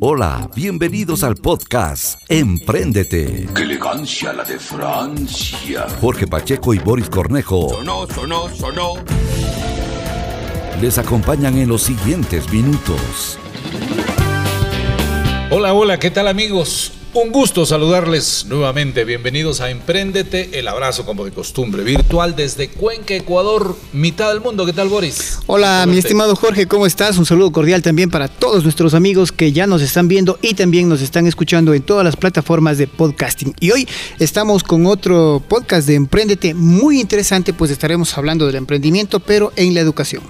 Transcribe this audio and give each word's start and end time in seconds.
Hola, 0.00 0.50
bienvenidos 0.54 1.22
al 1.24 1.36
podcast 1.36 2.20
Empréndete. 2.28 3.48
¡Qué 3.54 3.62
elegancia 3.62 4.32
la 4.32 4.44
de 4.44 4.58
Francia! 4.58 5.86
Jorge 6.00 6.26
Pacheco 6.26 6.74
y 6.74 6.78
Boris 6.78 7.08
Cornejo 7.08 7.70
Sonó, 7.70 8.06
sonó, 8.08 8.48
sonó. 8.50 8.94
les 10.80 10.98
acompañan 10.98 11.56
en 11.56 11.68
los 11.68 11.82
siguientes 11.82 12.50
minutos. 12.52 13.38
Hola, 15.50 15.72
hola, 15.72 15.98
¿qué 15.98 16.10
tal 16.10 16.28
amigos? 16.28 16.92
Un 17.14 17.30
gusto 17.30 17.66
saludarles 17.66 18.46
nuevamente. 18.46 19.04
Bienvenidos 19.04 19.60
a 19.60 19.68
Emprendete, 19.68 20.58
el 20.58 20.66
abrazo 20.66 21.04
como 21.04 21.26
de 21.26 21.30
costumbre, 21.30 21.84
virtual 21.84 22.34
desde 22.34 22.68
Cuenca, 22.68 23.12
Ecuador, 23.12 23.76
mitad 23.92 24.30
del 24.30 24.40
mundo. 24.40 24.64
¿Qué 24.64 24.72
tal, 24.72 24.88
Boris? 24.88 25.38
Hola, 25.46 25.84
mi 25.86 25.98
estimado 25.98 26.34
Jorge, 26.34 26.66
¿cómo 26.66 26.86
estás? 26.86 27.18
Un 27.18 27.26
saludo 27.26 27.52
cordial 27.52 27.82
también 27.82 28.08
para 28.08 28.28
todos 28.28 28.64
nuestros 28.64 28.94
amigos 28.94 29.30
que 29.30 29.52
ya 29.52 29.66
nos 29.66 29.82
están 29.82 30.08
viendo 30.08 30.38
y 30.40 30.54
también 30.54 30.88
nos 30.88 31.02
están 31.02 31.26
escuchando 31.26 31.74
en 31.74 31.82
todas 31.82 32.02
las 32.02 32.16
plataformas 32.16 32.78
de 32.78 32.86
podcasting. 32.86 33.54
Y 33.60 33.72
hoy 33.72 33.86
estamos 34.18 34.62
con 34.62 34.86
otro 34.86 35.42
podcast 35.46 35.86
de 35.86 35.96
Emprendete 35.96 36.54
muy 36.54 36.98
interesante, 36.98 37.52
pues 37.52 37.70
estaremos 37.70 38.16
hablando 38.16 38.46
del 38.46 38.56
emprendimiento, 38.56 39.20
pero 39.20 39.52
en 39.56 39.74
la 39.74 39.80
educación. 39.80 40.22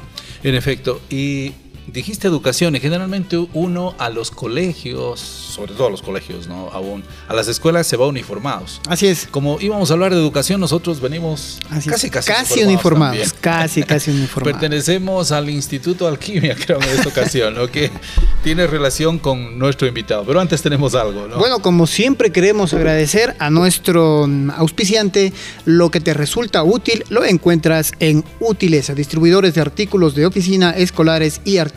En 0.43 0.57
efecto, 0.57 1.01
y 1.09 1.53
dijiste 1.87 2.29
educación, 2.29 2.77
y 2.77 2.81
generalmente 2.81 3.37
uno 3.53 3.95
a 3.99 4.09
los 4.09 4.31
colegios, 4.31 5.21
sobre 5.21 5.73
todo 5.75 5.89
a 5.89 5.91
los 5.91 6.03
colegios, 6.03 6.47
¿no? 6.47 6.71
Aún, 6.73 7.03
a 7.29 7.35
las 7.35 7.49
escuelas 7.49 7.87
se 7.87 7.97
va 7.97 8.07
uniformados. 8.07 8.81
Así 8.89 9.07
es. 9.07 9.27
Como 9.31 9.61
íbamos 9.61 9.91
a 9.91 9.95
hablar 9.95 10.13
de 10.13 10.21
educación, 10.21 10.61
nosotros 10.61 11.01
venimos 11.01 11.59
Así 11.71 11.89
casi, 11.89 12.07
es. 12.07 12.13
casi, 12.25 12.63
uniformados, 12.63 13.33
casi, 13.41 13.83
casi 13.83 14.11
uniformados. 14.13 14.61
Pertenecemos 14.61 15.33
al 15.33 15.51
Instituto 15.51 16.07
Alquimia, 16.07 16.57
creo, 16.67 16.81
en 16.81 16.89
esta 16.89 17.09
ocasión, 17.09 17.55
¿no? 17.55 17.67
que 17.67 17.91
tiene 18.45 18.67
relación 18.67 19.19
con 19.19 19.59
nuestro 19.59 19.87
invitado. 19.87 20.25
Pero 20.25 20.41
antes 20.41 20.63
tenemos 20.63 20.95
algo, 20.95 21.27
¿no? 21.27 21.39
Bueno, 21.39 21.61
como 21.61 21.87
siempre 21.87 22.31
queremos 22.31 22.73
agradecer 22.75 23.35
a 23.39 23.51
nuestro 23.51 24.29
auspiciante. 24.57 25.33
Lo 25.65 25.91
que 25.91 26.01
te 26.01 26.15
resulta 26.15 26.63
útil 26.63 27.05
lo 27.09 27.25
encuentras 27.25 27.93
en 27.99 28.25
Utileza, 28.41 28.95
distribuidores 28.95 29.55
de 29.55 29.61
artículos 29.61 30.15
de 30.15 30.27
oficina, 30.27 30.71
escolares 30.71 31.41
y 31.45 31.59
artículos 31.59 31.72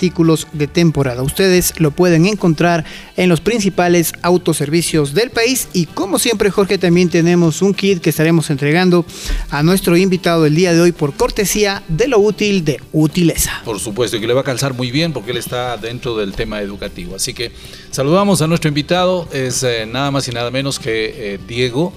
de 0.53 0.67
temporada. 0.67 1.23
Ustedes 1.23 1.73
lo 1.79 1.91
pueden 1.91 2.25
encontrar 2.25 2.85
en 3.17 3.29
los 3.29 3.41
principales 3.41 4.13
autoservicios 4.21 5.13
del 5.13 5.31
país 5.31 5.67
y 5.73 5.85
como 5.87 6.19
siempre 6.19 6.51
Jorge 6.51 6.77
también 6.77 7.09
tenemos 7.09 7.61
un 7.61 7.73
kit 7.73 8.01
que 8.01 8.09
estaremos 8.09 8.49
entregando 8.49 9.05
a 9.49 9.63
nuestro 9.63 9.97
invitado 9.97 10.45
el 10.45 10.55
día 10.55 10.73
de 10.73 10.81
hoy 10.81 10.91
por 10.91 11.13
cortesía 11.13 11.83
de 11.87 12.07
lo 12.07 12.19
útil 12.19 12.63
de 12.63 12.79
Utileza. 12.93 13.61
Por 13.65 13.79
supuesto, 13.79 14.17
y 14.17 14.21
que 14.21 14.27
le 14.27 14.33
va 14.33 14.41
a 14.41 14.43
calzar 14.43 14.73
muy 14.73 14.91
bien 14.91 15.13
porque 15.13 15.31
él 15.31 15.37
está 15.37 15.77
dentro 15.77 16.15
del 16.15 16.33
tema 16.33 16.61
educativo. 16.61 17.15
Así 17.15 17.33
que 17.33 17.51
saludamos 17.91 18.41
a 18.41 18.47
nuestro 18.47 18.69
invitado, 18.69 19.27
es 19.31 19.63
eh, 19.63 19.85
nada 19.85 20.11
más 20.11 20.27
y 20.27 20.31
nada 20.31 20.51
menos 20.51 20.79
que 20.79 21.33
eh, 21.33 21.39
Diego, 21.47 21.93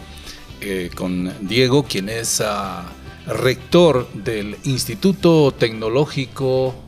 eh, 0.61 0.91
con 0.95 1.33
Diego, 1.47 1.85
quien 1.85 2.09
es 2.09 2.41
ah, 2.41 2.85
rector 3.27 4.09
del 4.15 4.57
Instituto 4.65 5.53
Tecnológico 5.53 6.88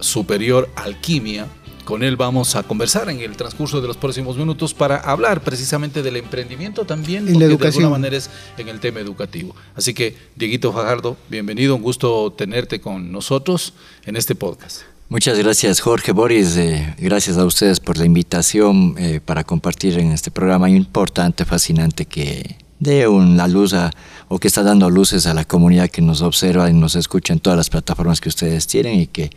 Superior 0.00 0.70
Alquimia. 0.76 1.46
Con 1.84 2.02
él 2.02 2.16
vamos 2.16 2.54
a 2.54 2.62
conversar 2.62 3.08
en 3.08 3.20
el 3.20 3.34
transcurso 3.36 3.80
de 3.80 3.88
los 3.88 3.96
próximos 3.96 4.36
minutos 4.36 4.74
para 4.74 4.96
hablar 4.98 5.40
precisamente 5.42 6.02
del 6.02 6.16
emprendimiento 6.16 6.84
también, 6.84 7.26
En 7.26 7.26
la 7.26 7.32
porque 7.32 7.38
de 7.46 7.50
educación. 7.52 7.84
alguna 7.84 7.98
manera 7.98 8.16
es 8.18 8.28
en 8.58 8.68
el 8.68 8.78
tema 8.78 9.00
educativo. 9.00 9.56
Así 9.74 9.94
que, 9.94 10.14
Dieguito 10.36 10.70
Fajardo, 10.72 11.16
bienvenido, 11.30 11.74
un 11.74 11.82
gusto 11.82 12.30
tenerte 12.36 12.78
con 12.80 13.10
nosotros 13.10 13.72
en 14.04 14.16
este 14.16 14.34
podcast. 14.34 14.82
Muchas 15.08 15.38
gracias 15.38 15.80
Jorge 15.80 16.12
Boris, 16.12 16.58
eh, 16.58 16.94
gracias 16.98 17.38
a 17.38 17.46
ustedes 17.46 17.80
por 17.80 17.96
la 17.96 18.04
invitación 18.04 18.94
eh, 18.98 19.20
para 19.24 19.42
compartir 19.42 19.98
en 19.98 20.12
este 20.12 20.30
programa 20.30 20.68
importante, 20.68 21.46
fascinante 21.46 22.04
que 22.04 22.58
dé 22.80 23.08
una 23.08 23.48
luz 23.48 23.72
a- 23.74 23.90
o 24.28 24.38
que 24.38 24.48
está 24.48 24.62
dando 24.62 24.88
luces 24.90 25.26
a 25.26 25.34
la 25.34 25.44
comunidad 25.44 25.88
que 25.90 26.02
nos 26.02 26.22
observa 26.22 26.68
y 26.70 26.72
nos 26.74 26.94
escucha 26.96 27.32
en 27.32 27.40
todas 27.40 27.56
las 27.56 27.70
plataformas 27.70 28.20
que 28.20 28.28
ustedes 28.28 28.66
tienen 28.66 29.00
y 29.00 29.06
que 29.06 29.30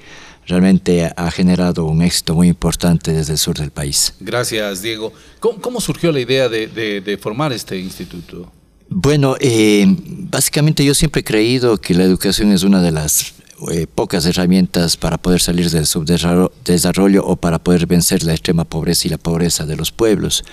realmente 0.47 1.11
ha 1.15 1.31
generado 1.31 1.85
un 1.85 2.01
éxito 2.01 2.35
muy 2.35 2.47
importante 2.47 3.13
desde 3.13 3.33
el 3.33 3.37
sur 3.39 3.57
del 3.57 3.71
país. 3.71 4.13
Gracias, 4.19 4.81
Diego. 4.81 5.13
¿Cómo, 5.39 5.61
cómo 5.61 5.79
surgió 5.81 6.11
la 6.11 6.19
idea 6.19 6.49
de, 6.49 6.67
de- 6.67 7.01
de 7.01 7.17
formar 7.17 7.53
este 7.53 7.77
instituto? 7.79 8.51
Bueno, 8.89 9.37
eh, 9.39 9.85
básicamente 9.87 10.83
yo 10.83 10.93
siempre 10.93 11.21
he 11.21 11.23
creído 11.23 11.77
que 11.77 11.93
la 11.93 12.03
educación 12.03 12.51
es 12.51 12.63
una 12.63 12.81
de 12.81 12.91
las 12.91 13.33
eh, 13.69 13.85
pocas 13.85 14.25
herramientas 14.25 14.97
para 14.97 15.19
poder 15.19 15.39
salir 15.39 15.69
del 15.69 15.85
subdesarrollo 15.85 17.23
o 17.23 17.35
para 17.35 17.59
poder 17.59 17.85
vencer 17.85 18.23
la 18.23 18.33
extrema 18.33 18.65
pobreza 18.65 19.07
y 19.07 19.11
la 19.11 19.19
pobreza 19.19 19.65
de 19.65 19.75
los 19.75 19.91
pueblos. 19.91 20.43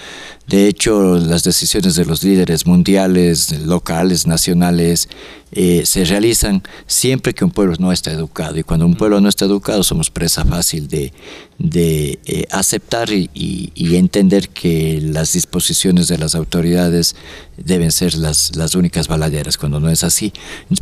De 0.47 0.67
hecho, 0.67 1.17
las 1.17 1.43
decisiones 1.43 1.95
de 1.95 2.05
los 2.05 2.23
líderes 2.23 2.67
mundiales, 2.67 3.61
locales, 3.61 4.27
nacionales, 4.27 5.09
eh, 5.53 5.83
se 5.87 6.05
realizan 6.05 6.63
siempre 6.87 7.35
que 7.35 7.45
un 7.45 7.51
pueblo 7.51 7.75
no 7.79 7.93
está 7.93 8.11
educado. 8.13 8.59
Y 8.59 8.63
cuando 8.63 8.87
un 8.87 8.95
pueblo 8.97 9.21
no 9.21 9.29
está 9.29 9.45
educado, 9.47 9.83
somos 9.83 10.11
presa 10.11 10.45
fácil 10.45 10.89
de, 10.89 11.13
de 11.59 12.19
eh, 12.27 12.45
aceptar 12.51 13.11
y, 13.11 13.31
y- 13.35 13.73
y 13.75 13.97
entender 13.97 14.49
que 14.51 15.01
las 15.03 15.33
disposiciones 15.33 16.09
de 16.09 16.19
las 16.19 16.35
autoridades 16.35 17.17
deben 17.57 17.91
ser 17.91 18.15
las, 18.15 18.55
las 18.57 18.75
únicas 18.75 19.09
baladeras, 19.09 19.57
cuando 19.57 19.81
no 19.81 19.89
es 19.91 20.05
así. 20.05 20.33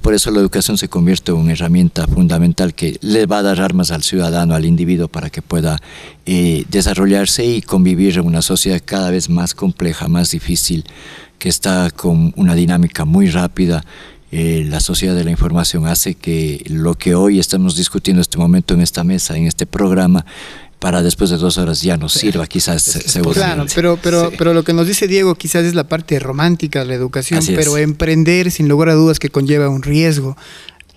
Por 0.02 0.14
eso 0.14 0.30
la 0.30 0.40
educación 0.40 0.76
se 0.78 0.88
convierte 0.88 1.30
en 1.32 1.38
una 1.38 1.52
herramienta 1.52 2.06
fundamental 2.06 2.74
que 2.74 2.98
le 3.00 3.26
va 3.26 3.38
a 3.38 3.42
dar 3.42 3.60
armas 3.60 3.90
al 3.90 4.02
ciudadano, 4.02 4.54
al 4.54 4.64
individuo, 4.64 5.08
para 5.08 5.30
que 5.30 5.42
pueda 5.42 5.78
eh, 6.26 6.64
desarrollarse 6.68 7.44
y 7.46 7.62
convivir 7.62 8.18
en 8.18 8.26
una 8.26 8.42
sociedad 8.42 8.82
cada 8.84 9.10
vez 9.10 9.30
más 9.30 9.54
compleja, 9.54 10.08
más 10.08 10.30
difícil, 10.32 10.84
que 11.38 11.48
está 11.48 11.90
con 11.90 12.32
una 12.36 12.54
dinámica 12.54 13.04
muy 13.04 13.28
rápida. 13.30 13.84
Eh, 14.32 14.66
la 14.68 14.80
sociedad 14.80 15.14
de 15.14 15.24
la 15.24 15.30
información 15.30 15.86
hace 15.86 16.14
que 16.14 16.64
lo 16.68 16.94
que 16.96 17.14
hoy 17.14 17.38
estamos 17.38 17.76
discutiendo 17.76 18.18
en 18.18 18.22
este 18.22 18.38
momento 18.38 18.74
en 18.74 18.80
esta 18.80 19.04
mesa, 19.04 19.36
en 19.36 19.46
este 19.46 19.66
programa, 19.66 20.26
para 20.80 21.00
después 21.02 21.30
de 21.30 21.36
dos 21.36 21.58
horas 21.58 21.80
ya 21.80 21.96
nos 21.96 22.12
sirva, 22.12 22.46
quizás 22.46 22.82
seguramente. 22.82 23.40
Claro, 23.40 23.66
pero, 23.74 23.98
pero, 24.02 24.30
Sí. 24.30 24.36
pero 24.36 24.52
lo 24.52 24.62
que 24.64 24.72
nos 24.72 24.86
dice 24.86 25.06
Diego 25.08 25.34
quizás 25.36 25.64
es 25.64 25.74
la 25.74 25.88
parte 25.88 26.18
romántica 26.18 26.80
de 26.80 26.86
la 26.86 26.94
educación, 26.94 27.38
Así 27.38 27.52
es. 27.52 27.58
pero 27.58 27.76
emprender 27.78 28.50
sin 28.50 28.68
lugar 28.68 28.88
a 28.90 28.94
dudas 28.94 29.18
que 29.18 29.30
conlleva 29.30 29.68
un 29.68 29.82
riesgo. 29.82 30.36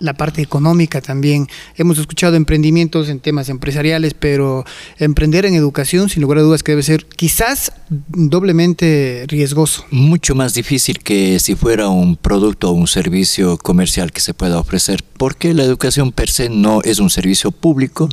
La 0.00 0.14
parte 0.14 0.42
económica 0.42 1.00
también. 1.00 1.46
Hemos 1.76 1.98
escuchado 1.98 2.36
emprendimientos 2.36 3.08
en 3.08 3.20
temas 3.20 3.48
empresariales, 3.48 4.14
pero 4.14 4.64
emprender 4.98 5.46
en 5.46 5.54
educación 5.54 6.08
sin 6.08 6.22
lugar 6.22 6.38
a 6.38 6.42
dudas 6.42 6.62
que 6.62 6.72
debe 6.72 6.82
ser 6.82 7.06
quizás 7.06 7.72
doblemente 7.88 9.24
riesgoso. 9.28 9.84
mucho 9.90 10.34
más 10.34 10.54
difícil 10.54 11.00
que 11.00 11.38
si 11.38 11.54
fuera 11.54 11.88
un 11.88 12.16
producto 12.16 12.70
o 12.70 12.72
un 12.72 12.86
servicio 12.86 13.58
comercial 13.58 14.12
que 14.12 14.20
se 14.20 14.34
pueda 14.34 14.58
ofrecer, 14.58 15.04
porque 15.16 15.54
la 15.54 15.64
educación 15.64 16.12
per 16.12 16.30
se 16.30 16.48
no 16.48 16.80
es 16.82 16.98
un 16.98 17.10
servicio 17.10 17.50
público 17.50 18.08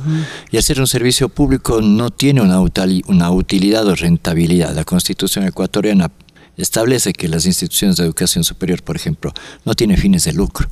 y 0.50 0.56
al 0.56 0.62
ser 0.62 0.80
un 0.80 0.86
servicio 0.86 1.28
público 1.28 1.80
no 1.80 2.10
tiene 2.10 2.42
una, 2.42 2.60
una 2.60 3.30
utilidad 3.30 3.86
o 3.86 3.94
rentabilidad. 3.94 4.74
La 4.74 4.84
constitución 4.84 5.46
ecuatoriana 5.46 6.10
establece 6.58 7.12
que 7.12 7.28
las 7.28 7.46
instituciones 7.46 7.96
de 7.96 8.04
educación 8.04 8.44
superior, 8.44 8.82
por 8.82 8.96
ejemplo, 8.96 9.32
no 9.64 9.74
tienen 9.74 9.96
fines 9.96 10.24
de 10.24 10.32
lucro. 10.32 10.68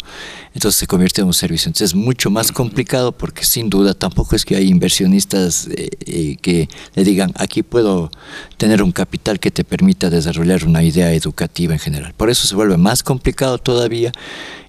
Entonces 0.56 0.78
se 0.78 0.86
convierte 0.86 1.20
en 1.20 1.26
un 1.26 1.34
servicio. 1.34 1.68
Entonces 1.68 1.90
es 1.90 1.94
mucho 1.94 2.30
más 2.30 2.50
complicado 2.50 3.12
porque 3.12 3.44
sin 3.44 3.68
duda 3.68 3.92
tampoco 3.92 4.34
es 4.34 4.46
que 4.46 4.56
hay 4.56 4.68
inversionistas 4.68 5.68
eh, 5.70 5.90
eh, 6.06 6.36
que 6.40 6.66
le 6.94 7.04
digan, 7.04 7.30
aquí 7.36 7.62
puedo 7.62 8.10
tener 8.56 8.82
un 8.82 8.90
capital 8.90 9.38
que 9.38 9.50
te 9.50 9.64
permita 9.64 10.08
desarrollar 10.08 10.64
una 10.64 10.82
idea 10.82 11.12
educativa 11.12 11.74
en 11.74 11.78
general. 11.78 12.14
Por 12.16 12.30
eso 12.30 12.46
se 12.46 12.54
vuelve 12.54 12.78
más 12.78 13.02
complicado 13.02 13.58
todavía. 13.58 14.12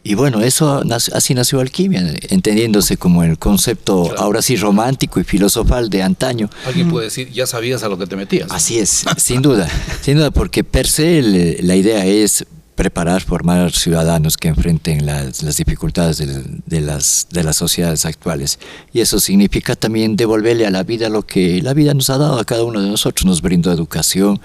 Y 0.04 0.16
bueno, 0.16 0.42
eso 0.42 0.84
así 1.14 1.34
nació 1.34 1.62
Alquimia, 1.62 2.02
entendiéndose 2.30 2.98
como 2.98 3.24
el 3.24 3.38
concepto 3.40 4.04
Claro. 4.08 4.22
ahora 4.22 4.42
sí 4.42 4.58
romántico 4.58 5.22
y 5.22 5.24
filosofal 5.24 5.90
de 5.90 6.04
antaño. 6.04 6.50
Alguien 6.66 6.90
puede 6.90 7.06
decir, 7.06 7.32
ya 7.32 7.48
sabías 7.48 7.84
a 7.84 7.88
lo 7.88 7.98
que 7.98 8.08
te 8.08 8.16
metías. 8.18 8.52
Así 8.52 8.78
es, 8.78 9.06
sin 9.18 9.42
duda, 9.42 9.70
sin 10.02 10.18
duda, 10.18 10.32
porque 10.32 10.66
per 10.66 10.86
se 10.88 11.20
el- 11.20 11.66
la 11.66 11.76
idea 11.78 12.06
es 12.06 12.46
preparar, 12.78 13.22
formar 13.24 13.72
ciudadanos 13.72 14.38
que 14.38 14.48
enfrenten 14.50 15.06
las, 15.06 15.42
las 15.42 15.58
dificultades 15.58 16.20
del- 16.20 16.62
de, 16.66 16.80
las, 16.80 17.28
de 17.32 17.44
las 17.44 17.58
sociedades 17.58 18.06
actuales. 18.06 18.60
Y 18.94 19.02
eso 19.02 19.20
significa 19.20 19.76
también 19.76 20.16
devolverle 20.16 20.66
a 20.68 20.70
la 20.70 20.84
vida 20.84 21.10
lo 21.10 21.24
que 21.24 21.62
la 21.64 21.74
vida 21.74 21.94
nos 21.96 22.10
ha 22.12 22.18
dado 22.20 22.40
a 22.40 22.46
cada 22.46 22.64
uno 22.64 22.80
de 22.80 22.88
nosotros. 22.88 23.26
Nos 23.26 23.42
brindó 23.42 23.72
educación 23.74 24.40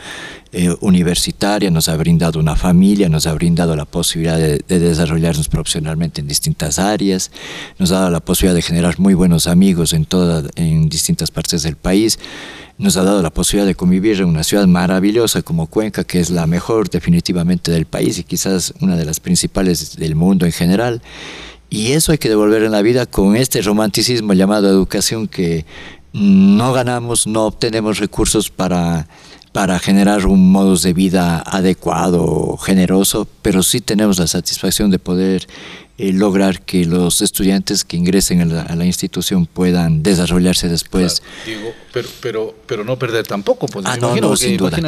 eh, 0.53 0.75
universitaria, 0.81 1.71
nos 1.71 1.89
ha 1.91 1.97
brindado 1.97 2.41
una 2.41 2.57
familia, 2.57 3.09
nos 3.11 3.27
ha 3.27 3.35
brindado 3.35 3.77
la 3.77 3.85
posibilidad 3.85 4.39
de, 4.39 4.65
de 4.67 4.79
desarrollarnos 4.79 5.49
profesionalmente 5.49 6.23
en 6.23 6.27
distintas 6.27 6.79
áreas, 6.79 7.31
nos 7.79 7.93
ha 7.93 7.99
dado 8.01 8.11
la 8.11 8.21
posibilidad 8.21 8.55
de 8.55 8.63
generar 8.63 8.99
muy 8.99 9.13
buenos 9.15 9.47
amigos 9.47 9.93
en, 9.93 10.07
toda, 10.07 10.43
en 10.57 10.89
distintas 10.89 11.31
partes 11.31 11.63
del 11.63 11.77
país 11.77 12.19
nos 12.79 12.97
ha 12.97 13.05
dado 13.05 13.23
la 13.23 13.31
posibilidad 13.31 13.67
de 13.67 13.75
convivir 13.75 14.21
en 14.21 14.27
una 14.27 14.45
ciudad 14.45 14.67
maravillosa 14.67 15.43
como 15.43 15.67
Cuenca, 15.67 16.05
que 16.05 16.21
es 16.21 16.31
la 16.31 16.47
mejor 16.47 16.91
definitivamente 16.91 17.71
del 17.71 17.87
país 17.87 18.19
y 18.19 18.25
quizás 18.25 18.75
una 18.81 18.97
de 18.97 19.05
las 19.05 19.21
principales 19.21 19.97
del 19.97 20.15
mundo 20.15 20.47
en 20.47 20.53
general. 20.53 21.03
Y 21.71 21.93
eso 21.93 22.13
hay 22.13 22.19
que 22.19 22.29
devolver 22.29 22.63
en 22.63 22.73
la 22.73 22.83
vida 22.83 23.07
con 23.07 23.37
este 23.37 23.63
romanticismo 23.63 24.35
llamado 24.35 24.69
educación 24.69 25.29
que 25.29 25.65
no 26.13 26.73
ganamos, 26.73 27.27
no 27.27 27.47
obtenemos 27.47 27.99
recursos 27.99 28.51
para 28.51 29.07
para 29.53 29.79
generar 29.79 30.27
un 30.27 30.51
modo 30.51 30.77
de 30.77 30.95
vida 30.95 31.41
adecuado, 31.41 32.57
generoso, 32.57 33.29
pero 33.43 33.63
sí 33.63 33.83
tenemos 33.83 34.19
la 34.19 34.27
satisfacción 34.27 34.91
de 34.91 34.99
poder 34.99 35.47
eh, 35.99 36.13
lograr 36.13 36.63
que 36.63 36.85
los 36.87 37.21
estudiantes 37.21 37.85
que 37.85 37.97
ingresen 37.97 38.41
a 38.53 38.75
la, 38.75 38.85
institución 38.85 39.47
puedan 39.47 40.03
desarrollarse 40.03 40.69
después. 40.69 41.23
digo, 41.47 41.73
pero, 41.93 42.09
pero, 42.21 42.55
pero 42.67 42.85
no 42.85 42.99
perder 42.99 43.27
tampoco. 43.27 43.67
Pues, 43.67 43.85
ah, 43.87 43.97
no, 44.01 44.17
no, 44.17 44.35
sin 44.35 44.57
duda. 44.57 44.79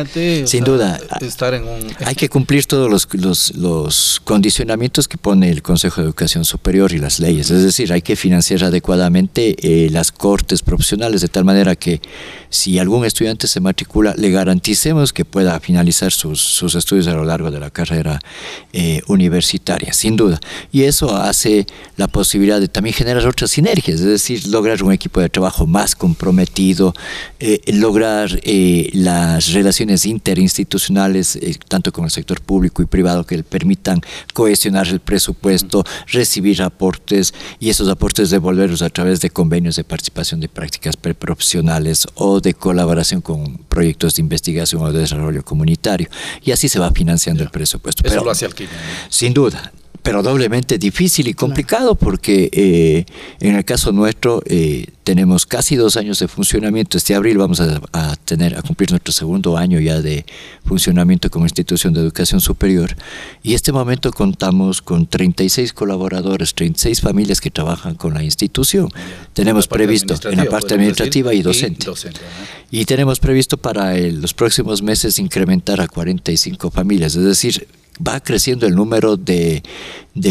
Sin 0.47 0.65
duda. 0.65 0.99
Estar 1.21 1.53
en 1.55 1.65
un... 1.65 1.95
Hay 2.05 2.15
que 2.15 2.29
cumplir 2.29 2.65
todos 2.65 2.91
los, 2.91 3.07
los, 3.15 3.55
los, 3.55 4.21
condicionamientos 4.25 5.07
que 5.07 5.19
pone 5.19 5.51
el 5.51 5.63
Consejo 5.63 6.01
de 6.01 6.07
Educación 6.07 6.45
Superior 6.45 6.93
y 6.93 6.99
las 6.99 7.21
leyes. 7.21 7.51
Es 7.51 7.63
decir, 7.63 7.93
hay 7.93 8.01
que 8.01 8.17
financiar 8.17 8.65
adecuadamente 8.65 9.55
eh, 9.59 9.91
las 9.91 10.11
cortes 10.11 10.63
profesionales 10.63 11.21
de 11.21 11.29
tal 11.29 11.45
manera 11.45 11.77
que 11.77 12.01
si 12.49 12.79
algún 12.79 13.05
estudiante 13.05 13.47
se 13.47 13.61
matricula, 13.61 14.15
le 14.17 14.31
garanticemos 14.31 15.13
que 15.13 15.25
pueda 15.25 15.59
finalizar 15.61 16.13
sus, 16.13 16.41
sus 16.41 16.75
estudios 16.75 17.07
a 17.09 17.13
lo 17.13 17.25
largo 17.25 17.51
de 17.51 17.61
la 17.61 17.71
carrera 17.71 18.21
eh, 18.73 19.03
universitaria, 19.09 19.93
sin 19.93 20.17
duda. 20.17 20.41
Y 20.73 20.85
eso 20.95 21.15
hace 21.17 21.67
la 21.97 22.07
posibilidad 22.07 22.61
de 22.61 22.69
también 22.69 22.95
generar 22.95 23.27
otras 23.27 23.51
sinergias, 23.51 23.99
es 23.99 24.07
decir, 24.07 24.47
lograr 24.47 24.81
un 24.85 24.93
equipo 24.93 25.21
de 25.21 25.29
trabajo 25.29 25.67
más 25.67 25.97
comprometido, 25.97 26.95
eh, 27.41 27.61
lograr 27.73 28.41
eh, 28.45 28.91
las 28.93 29.53
relaciones 29.53 30.07
interinstitucionales, 30.07 31.35
eh, 31.37 31.57
tanto 31.69 31.91
con 31.91 32.05
el 32.05 32.11
sector 32.11 32.41
público 32.41 32.81
y 32.81 32.87
privado, 32.87 33.27
que 33.27 33.39
le 33.39 33.43
permitan 33.43 34.01
cohesionar 34.33 34.87
el 34.87 35.01
presupuesto, 35.01 35.85
recibir 36.07 36.63
aportes 36.63 37.35
y 37.59 37.71
esos 37.71 37.89
aportes 37.89 38.31
devolverlos 38.31 38.83
a 38.83 38.91
través 38.91 39.21
de 39.21 39.31
convenios 39.31 39.75
de 39.75 39.83
participación 39.83 40.39
de 40.39 40.49
prácticas 40.49 40.97
preprofesionales 40.97 42.07
o 42.15 42.41
de 42.41 42.55
colaboración 42.55 43.21
con 43.21 43.59
proyectos 43.69 44.15
de 44.15 44.23
investigación 44.23 44.81
o 44.83 44.93
de 44.93 45.01
desarrollo 45.01 45.45
comunitario. 45.45 46.09
Y 46.45 46.53
así 46.53 46.69
se 46.69 46.79
va 46.79 46.93
financiando 46.93 47.43
el 47.43 47.51
presupuesto. 47.51 48.07
Eso 48.07 48.23
lo 48.23 48.31
hace 48.31 48.49
Sin 49.09 49.35
duda 49.35 49.73
pero 50.05 50.23
doblemente 50.23 50.77
difícil 50.77 51.29
y 51.29 51.35
complicado 51.35 51.95
porque 51.95 52.51
eh, 52.53 53.07
en 53.41 53.57
el 53.57 53.65
caso 53.65 53.91
nuestro 53.91 54.43
eh, 54.45 54.85
tenemos 55.03 55.47
casi 55.47 55.77
dos 55.77 55.97
años 55.97 56.19
de 56.19 56.29
funcionamiento. 56.29 56.99
Este 56.99 57.15
abril 57.15 57.39
vamos 57.39 57.59
a, 57.61 58.17
tener 58.27 58.55
a 58.55 58.61
cumplir 58.61 58.91
nuestro 58.91 59.15
segundo 59.15 59.57
año 59.57 59.81
ya 59.81 60.03
de 60.03 60.27
funcionamiento 60.67 61.31
como 61.31 61.47
institución 61.47 61.95
de 61.95 62.01
educación 62.01 62.43
superior 62.43 62.95
y 63.43 63.55
este 63.55 63.73
momento 63.73 64.13
contamos 64.13 64.83
con 64.83 65.07
36 65.07 65.73
colaboradores, 65.73 66.55
36 66.55 67.01
familias 67.01 67.41
que 67.41 67.51
trabajan 67.51 67.95
con 67.95 68.13
la 68.13 68.23
institución. 68.23 68.91
tenemos 69.33 69.67
previsto 69.69 70.15
en 70.29 70.37
la 70.37 70.45
parte 70.45 70.75
administrativa 70.75 71.33
y 71.33 71.41
docente. 71.41 71.87
Y, 72.71 72.85
tenemos 72.85 73.21
previsto 73.21 73.57
para 73.57 73.97
los 73.97 74.35
próximos 74.35 74.83
meses 74.83 75.19
incrementar 75.19 75.81
a 75.81 75.89
45 75.89 76.71
familias, 76.71 77.15
es 77.17 77.25
decir, 77.25 77.67
va 78.01 78.21
creciendo 78.21 78.67
el 78.67 78.75
número 78.75 79.17
de, 79.17 79.63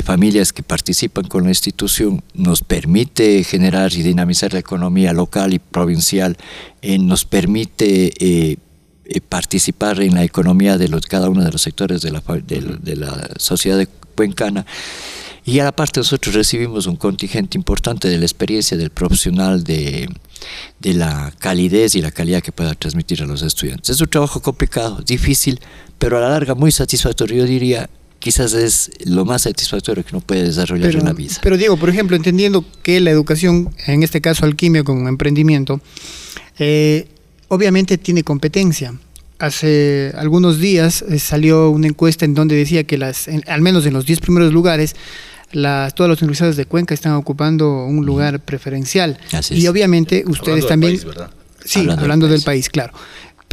familias 0.04 0.52
que 0.54 0.64
participan 0.64 1.26
con 1.26 1.44
la 1.44 1.50
institución, 1.50 2.24
nos 2.34 2.62
permite 2.62 3.44
generar 3.44 3.94
y 3.94 4.02
dinamizar 4.02 4.54
la 4.54 4.60
economía 4.60 5.14
local 5.14 5.54
y 5.54 5.60
provincial, 5.60 6.38
eh, 6.82 6.98
nos 6.98 7.26
permite 7.26 8.14
eh, 8.20 8.58
eh, 9.06 9.22
participar 9.22 10.02
en 10.02 10.16
la 10.16 10.24
economía 10.24 10.78
de 10.78 10.88
los, 10.88 11.06
cada 11.06 11.30
uno 11.30 11.44
de 11.44 11.52
los 11.52 11.62
sectores 11.62 12.02
de 12.02 12.12
la, 12.12 12.22
de, 12.22 12.96
la 12.96 13.30
sociedad 13.38 13.78
de 13.78 13.88
cuencana. 13.88 14.66
Y 15.46 15.60
a 15.60 15.66
la 15.66 15.72
parte 15.74 16.00
nosotros 16.00 16.34
recibimos 16.34 16.88
un 16.88 16.96
contingente 16.96 17.58
importante 17.58 18.08
de 18.08 18.18
la 18.18 18.24
experiencia 18.24 18.78
del 18.78 18.92
profesional, 18.92 19.64
de, 19.64 20.08
de 20.80 20.94
la 20.94 21.34
calidez 21.38 21.96
y 21.96 22.02
la 22.02 22.12
calidad 22.12 22.42
que 22.42 22.52
pueda 22.52 22.74
transmitir 22.76 23.22
a 23.22 23.26
los 23.26 23.42
estudiantes. 23.42 23.90
Es 23.90 24.02
un 24.02 24.08
trabajo 24.08 24.42
complicado, 24.42 25.02
difícil, 25.06 25.60
pero 25.98 26.18
a 26.18 26.22
la 26.22 26.30
larga 26.30 26.56
muy 26.56 26.72
satisfactorio. 26.72 27.38
Yo 27.38 27.46
diría, 27.46 27.90
quizás 28.20 28.54
es 28.54 28.90
lo 29.06 29.26
más 29.26 29.42
satisfactorio 29.42 30.06
que 30.06 30.16
uno 30.16 30.26
puede 30.26 30.44
desarrollar 30.44 30.96
en 30.96 31.04
la 31.04 31.12
vida. 31.12 31.34
Pero 31.42 31.58
Diego, 31.58 31.76
por 31.76 31.90
ejemplo, 31.90 32.16
entendiendo 32.16 32.64
que 32.82 33.02
la 33.02 33.12
educación, 33.12 33.76
en 33.86 34.02
este 34.02 34.22
caso 34.22 34.46
alquimia 34.46 34.86
como 34.86 35.10
emprendimiento, 35.10 35.82
eh, 36.58 37.10
obviamente 37.50 37.98
tiene 37.98 38.24
competencia. 38.24 38.94
Hace 39.40 40.14
algunos 40.16 40.60
días 40.60 41.02
eh, 41.02 41.20
salió 41.20 41.70
una 41.70 41.88
encuesta 41.88 42.24
en 42.24 42.34
donde 42.34 42.56
decía 42.56 42.86
que 42.86 42.98
las, 42.98 43.28
al 43.48 43.62
menos 43.62 43.86
en 43.86 43.92
los 43.92 44.06
10 44.06 44.22
primeros 44.22 44.54
lugares, 44.54 44.96
las, 45.54 45.96
todas 45.96 46.10
las 46.10 46.22
universidades 46.22 46.58
de 46.58 46.66
Cuenca 46.66 46.94
están 46.94 47.14
ocupando 47.14 47.86
un 47.86 48.06
lugar 48.06 48.40
preferencial. 48.40 49.18
y 49.50 49.68
obviamente 49.68 50.24
ustedes 50.28 50.68
también... 50.68 51.00
sí, 51.64 51.88
hablando, 51.90 52.28
del, 52.28 52.42
país. 52.42 52.70
claro. 52.70 52.94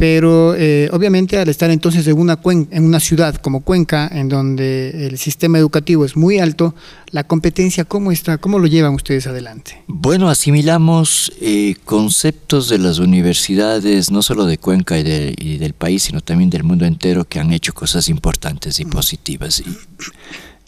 Pero 0.01 0.55
eh, 0.55 0.89
obviamente 0.93 1.37
al 1.37 1.47
estar 1.47 1.69
entonces 1.69 2.07
en 2.07 2.17
una, 2.17 2.39
en 2.43 2.83
una 2.83 2.99
ciudad 2.99 3.35
como 3.35 3.61
Cuenca, 3.61 4.09
en 4.11 4.29
donde 4.29 5.05
el 5.05 5.19
sistema 5.19 5.59
educativo 5.59 6.05
es 6.05 6.15
muy 6.17 6.39
alto, 6.39 6.73
la 7.11 7.27
competencia, 7.27 7.85
¿cómo 7.85 8.11
está? 8.11 8.39
¿Cómo 8.39 8.57
lo 8.57 8.65
llevan 8.65 8.95
ustedes 8.95 9.27
adelante? 9.27 9.83
Bueno, 9.85 10.27
asimilamos 10.27 11.31
eh, 11.39 11.75
conceptos 11.85 12.67
de 12.69 12.79
las 12.79 12.97
universidades, 12.97 14.09
no 14.09 14.23
solo 14.23 14.45
de 14.45 14.57
Cuenca 14.57 14.97
y, 14.97 15.57
del 15.57 15.73
país, 15.73 16.01
sino 16.01 16.21
también 16.21 16.49
del 16.49 16.63
mundo 16.63 16.85
entero, 16.85 17.25
que 17.25 17.39
han 17.39 17.53
hecho 17.53 17.73
cosas 17.75 18.09
importantes 18.09 18.79
y 18.79 18.85
positivas. 18.85 19.59
Y, 19.59 19.65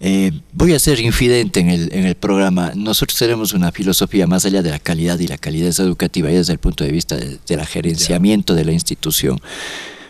eh, 0.06 0.34
voy 0.52 0.74
a 0.74 0.80
ser 0.80 1.00
infidente 1.00 1.62
en 1.62 1.70
el, 1.70 1.90
en 1.94 2.06
el 2.06 2.16
programa. 2.16 2.74
Nosotros 2.76 3.18
tenemos 3.18 3.54
una 3.54 3.72
filosofía 3.72 4.28
más 4.28 4.44
allá 4.44 4.62
de 4.62 4.70
la 4.70 4.80
calidad 4.80 5.18
y 5.20 5.28
la 5.28 5.38
calidad 5.38 5.70
educativa, 5.80 6.30
y 6.30 6.36
desde 6.36 6.52
el 6.52 6.60
punto 6.60 6.84
de 6.84 6.92
vista 6.92 7.16
del 7.16 7.40
de 7.48 7.66
gerenciamiento 7.66 8.54
de 8.54 8.66
la 8.66 8.74
institución. 8.74 9.40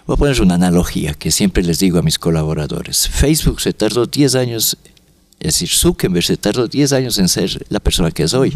Voy 0.07 0.16
a 0.16 0.18
poner 0.18 0.42
una 0.42 0.56
analogía 0.56 1.13
que 1.13 1.30
siempre 1.30 1.62
les 1.62 1.78
digo 1.78 2.00
a 2.00 2.01
mis 2.01 2.18
colaboradores. 2.18 3.07
Facebook 3.07 3.62
se 3.62 3.72
tardó 3.72 4.07
10 4.07 4.34
años, 4.34 4.78
es 5.40 5.54
decir, 5.54 5.69
Zuckerberg 5.69 6.25
se 6.25 6.38
tardó 6.38 6.68
10 6.68 6.92
años 6.94 7.19
en 7.19 7.30
ser 7.30 7.63
la 7.69 7.80
persona 7.80 8.10
que 8.10 8.24
es 8.24 8.34
hoy. 8.34 8.51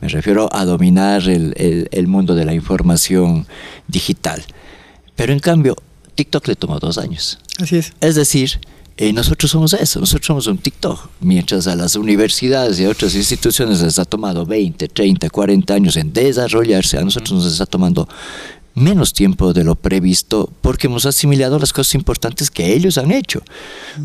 Me 0.00 0.06
refiero 0.06 0.48
a 0.54 0.64
dominar 0.64 1.28
el, 1.28 1.52
el, 1.56 1.88
el 1.90 2.06
mundo 2.06 2.36
de 2.36 2.44
la 2.44 2.54
información 2.54 3.44
digital. 3.88 4.44
Pero 5.16 5.32
en 5.32 5.40
cambio, 5.40 5.74
TikTok 6.14 6.46
le 6.46 6.54
tomó 6.54 6.78
dos 6.78 6.96
años. 6.96 7.40
Así 7.58 7.76
es. 7.76 7.92
Es 8.00 8.14
decir, 8.14 8.60
eh, 8.96 9.12
nosotros 9.12 9.50
somos 9.50 9.72
eso, 9.72 10.00
nosotros 10.00 10.26
somos 10.26 10.46
un 10.46 10.58
TikTok, 10.58 11.08
mientras 11.20 11.66
a 11.66 11.74
las 11.74 11.96
universidades 11.96 12.78
y 12.78 12.84
a 12.84 12.90
otras 12.90 13.14
instituciones 13.14 13.80
les 13.80 13.98
ha 13.98 14.04
tomado 14.04 14.44
20, 14.44 14.88
30, 14.88 15.30
40 15.30 15.74
años 15.74 15.96
en 15.96 16.12
desarrollarse, 16.12 16.98
a 16.98 17.02
nosotros 17.02 17.32
nos 17.32 17.52
está 17.52 17.66
tomando 17.66 18.06
menos 18.74 19.12
tiempo 19.12 19.52
de 19.52 19.64
lo 19.64 19.74
previsto 19.74 20.50
porque 20.60 20.86
hemos 20.86 21.06
asimilado 21.06 21.58
las 21.58 21.72
cosas 21.72 21.94
importantes 21.94 22.50
que 22.50 22.72
ellos 22.72 22.98
han 22.98 23.10
hecho. 23.10 23.42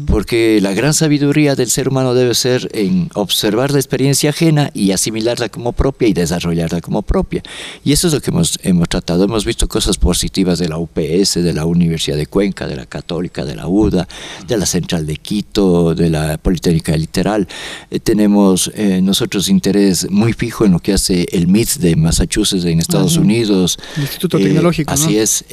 Porque 0.07 0.59
la 0.61 0.73
gran 0.73 0.93
sabiduría 0.93 1.55
del 1.55 1.69
ser 1.69 1.89
humano 1.89 2.13
debe 2.13 2.33
ser 2.33 2.69
en 2.73 3.09
observar 3.13 3.71
la 3.71 3.79
experiencia 3.79 4.31
ajena 4.31 4.71
y 4.73 4.91
asimilarla 4.91 5.49
como 5.49 5.71
propia 5.73 6.07
y 6.07 6.13
desarrollarla 6.13 6.81
como 6.81 7.01
propia. 7.01 7.43
Y 7.83 7.91
eso 7.91 8.07
es 8.07 8.13
lo 8.13 8.21
que 8.21 8.31
hemos, 8.31 8.59
hemos 8.63 8.89
tratado. 8.89 9.23
Hemos 9.23 9.45
visto 9.45 9.67
cosas 9.67 9.97
positivas 9.97 10.59
de 10.59 10.69
la 10.69 10.77
UPS, 10.77 11.35
de 11.35 11.53
la 11.53 11.65
Universidad 11.65 12.17
de 12.17 12.27
Cuenca, 12.27 12.67
de 12.67 12.75
la 12.75 12.85
Católica, 12.85 13.45
de 13.45 13.55
la 13.55 13.67
UDA, 13.67 14.07
de 14.47 14.57
la 14.57 14.65
Central 14.65 15.05
de 15.05 15.17
Quito, 15.17 15.95
de 15.95 16.09
la 16.09 16.37
Politécnica 16.37 16.95
Literal. 16.95 17.47
Eh, 17.91 17.99
tenemos 17.99 18.71
eh, 18.75 19.01
nosotros 19.01 19.49
interés 19.49 20.09
muy 20.09 20.33
fijo 20.33 20.65
en 20.65 20.71
lo 20.71 20.79
que 20.79 20.93
hace 20.93 21.27
el 21.31 21.47
MIT 21.47 21.77
de 21.79 21.95
Massachusetts 21.95 22.65
en 22.65 22.79
Estados 22.79 23.17
Unidos. 23.17 23.77
El 23.95 24.03
Instituto 24.03 24.37
eh, 24.37 24.54
Tecnológico. 24.55 24.93
Así 24.93 25.17
es, 25.17 25.45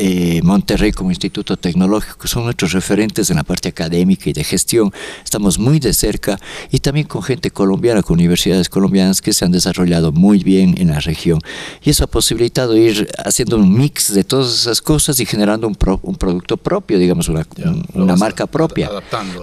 Monterrey 0.43 0.93
como 0.93 1.11
Instituto 1.11 1.57
Tecnológico, 1.57 2.27
son 2.27 2.45
nuestros 2.45 2.73
referentes 2.73 3.31
en 3.31 3.37
la 3.37 3.45
parte 3.45 3.69
académica 3.69 4.31
y 4.31 4.33
de 4.33 4.45
gestión. 4.45 4.93
Estamos 5.25 5.59
muy 5.59 5.81
de 5.81 5.93
cerca 5.93 6.39
y 6.71 6.79
también 6.79 7.07
con 7.07 7.23
gente 7.23 7.51
colombiana, 7.51 8.03
con 8.03 8.15
universidades 8.15 8.69
colombianas 8.69 9.21
que 9.21 9.33
se 9.33 9.45
han 9.45 9.53
desarrollado 9.53 10.13
muy 10.13 10.43
bien 10.43 10.75
en 10.79 10.89
la 10.89 11.01
región. 11.01 11.41
Y 11.83 11.91
eso 11.91 12.05
ha 12.05 12.07
posibilitado 12.07 12.77
ir 12.77 13.09
haciendo 13.25 13.57
un 13.57 13.77
mix 13.77 14.13
de 14.13 14.25
todas 14.25 14.53
esas 14.53 14.81
cosas 14.81 15.21
y 15.21 15.27
generando 15.27 15.67
un, 15.67 15.77
un 16.03 16.17
producto 16.17 16.57
propio, 16.57 16.99
digamos, 16.99 17.29
una, 17.29 17.47
una 17.95 18.17
marca 18.17 18.47
propia. 18.47 18.91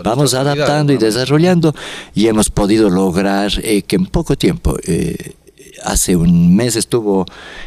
Vamos 0.03 0.33
adaptando 0.33 0.93
y 0.93 0.97
desarrollando 0.97 1.73
y 2.15 2.27
hemos 2.27 2.49
podido 2.49 2.89
lograr 2.89 3.51
eh, 3.63 3.81
que 3.83 3.95
en 3.95 4.05
poco 4.05 4.37
tiempo 4.37 4.77
eh, 4.83 5.33
hace 5.83 6.15
un 6.15 6.55
mes 6.55 6.75
estuvo 6.75 7.25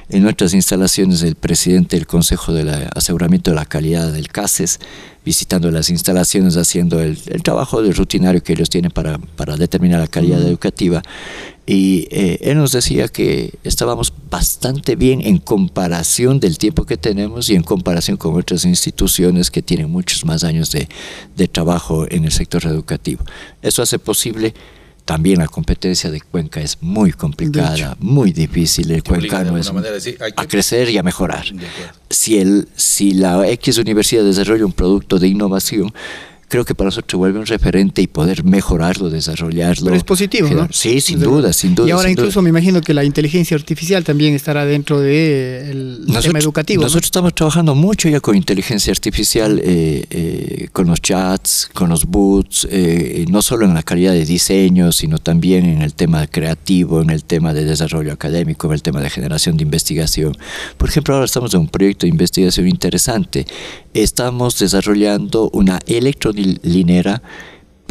en 0.08 0.22
nuestras 0.22 0.54
instalaciones 0.54 1.22
el 1.22 1.34
presidente 1.34 1.96
del 1.96 2.06
Consejo 2.06 2.52
de 2.52 2.88
Aseguramiento 2.94 3.50
de 3.50 3.56
la 3.56 3.66
Calidad 3.66 4.12
del 4.12 4.28
CASES, 4.28 4.80
visitando 5.24 5.70
las 5.70 5.90
instalaciones, 5.90 6.56
haciendo 6.56 7.00
el, 7.00 7.16
trabajo 7.42 7.82
de 7.82 7.92
rutinario 7.92 8.42
que 8.42 8.54
ellos 8.54 8.70
tienen 8.70 8.90
para, 8.90 9.18
para 9.18 9.56
determinar 9.56 10.00
la 10.00 10.08
calidad 10.08 10.42
educativa. 10.42 11.02
Y 11.64 12.08
eh, 12.10 12.38
él 12.42 12.56
nos 12.58 12.72
decía 12.72 13.06
que 13.06 13.54
estábamos 13.62 14.12
bastante 14.30 14.96
bien 14.96 15.20
en 15.20 15.38
comparación 15.38 16.40
del 16.40 16.58
tiempo 16.58 16.84
que 16.84 16.96
tenemos 16.96 17.48
y 17.50 17.54
en 17.54 17.62
comparación 17.62 18.16
con 18.16 18.34
otras 18.34 18.64
instituciones 18.64 19.50
que 19.50 19.62
tienen 19.62 19.88
muchos 19.88 20.24
más 20.24 20.42
años 20.42 20.72
de, 20.72 20.88
de 21.36 21.48
trabajo 21.48 22.06
en 22.10 22.24
el 22.24 22.32
sector 22.32 22.66
educativo. 22.66 23.24
Eso 23.62 23.80
hace 23.80 24.00
posible 24.00 24.54
también 25.04 25.38
la 25.38 25.48
competencia 25.48 26.10
de 26.10 26.20
Cuenca 26.20 26.60
es 26.60 26.78
muy 26.80 27.12
complicada, 27.12 27.96
muy 27.98 28.32
difícil. 28.32 28.90
El 28.90 29.02
cuencano 29.02 29.56
es 29.56 29.70
a 30.36 30.46
crecer 30.46 30.90
y 30.90 30.98
a 30.98 31.02
mejorar. 31.02 31.44
Si, 32.08 32.38
el, 32.38 32.68
si 32.76 33.12
la 33.12 33.48
X 33.48 33.78
universidad 33.78 34.24
desarrolla 34.24 34.64
un 34.64 34.72
producto 34.72 35.18
de 35.18 35.28
innovación, 35.28 35.92
creo 36.52 36.66
que 36.66 36.74
para 36.74 36.88
nosotros 36.88 37.18
vuelve 37.18 37.38
un 37.38 37.46
referente 37.46 38.02
y 38.02 38.06
poder 38.06 38.44
mejorarlo, 38.44 39.08
desarrollarlo. 39.08 39.86
Pero 39.86 39.96
es 39.96 40.04
positivo, 40.04 40.50
¿no? 40.50 40.68
Sí, 40.70 41.00
sin 41.00 41.18
duda, 41.18 41.50
sin 41.54 41.74
duda. 41.74 41.88
Y 41.88 41.92
ahora 41.92 42.10
incluso 42.10 42.42
me 42.42 42.50
imagino 42.50 42.82
que 42.82 42.92
la 42.92 43.04
inteligencia 43.04 43.56
artificial 43.56 44.04
también 44.04 44.34
estará 44.34 44.66
dentro 44.66 45.00
del 45.00 46.04
de 46.04 46.20
tema 46.20 46.40
educativo. 46.40 46.82
Nosotros 46.82 47.06
estamos 47.06 47.34
trabajando 47.34 47.74
mucho 47.74 48.06
ya 48.10 48.20
con 48.20 48.36
inteligencia 48.36 48.90
artificial, 48.90 49.62
eh, 49.64 50.04
eh, 50.10 50.68
con 50.72 50.88
los 50.88 51.00
chats, 51.00 51.70
con 51.72 51.88
los 51.88 52.04
boots, 52.04 52.68
eh, 52.70 53.24
no 53.30 53.40
solo 53.40 53.64
en 53.64 53.72
la 53.72 53.82
calidad 53.82 54.12
de 54.12 54.26
diseño, 54.26 54.92
sino 54.92 55.16
también 55.16 55.64
en 55.64 55.80
el 55.80 55.94
tema 55.94 56.26
creativo, 56.26 57.00
en 57.00 57.08
el 57.08 57.24
tema 57.24 57.54
de 57.54 57.64
desarrollo 57.64 58.12
académico, 58.12 58.66
en 58.66 58.74
el 58.74 58.82
tema 58.82 59.00
de 59.00 59.08
generación 59.08 59.56
de 59.56 59.62
investigación. 59.62 60.36
Por 60.76 60.90
ejemplo, 60.90 61.14
ahora 61.14 61.24
estamos 61.24 61.54
en 61.54 61.60
un 61.60 61.68
proyecto 61.68 62.04
de 62.04 62.10
investigación 62.10 62.68
interesante. 62.68 63.46
Estamos 63.94 64.58
desarrollando 64.58 65.48
una 65.54 65.78
electrónica 65.86 66.41
linera 66.62 67.20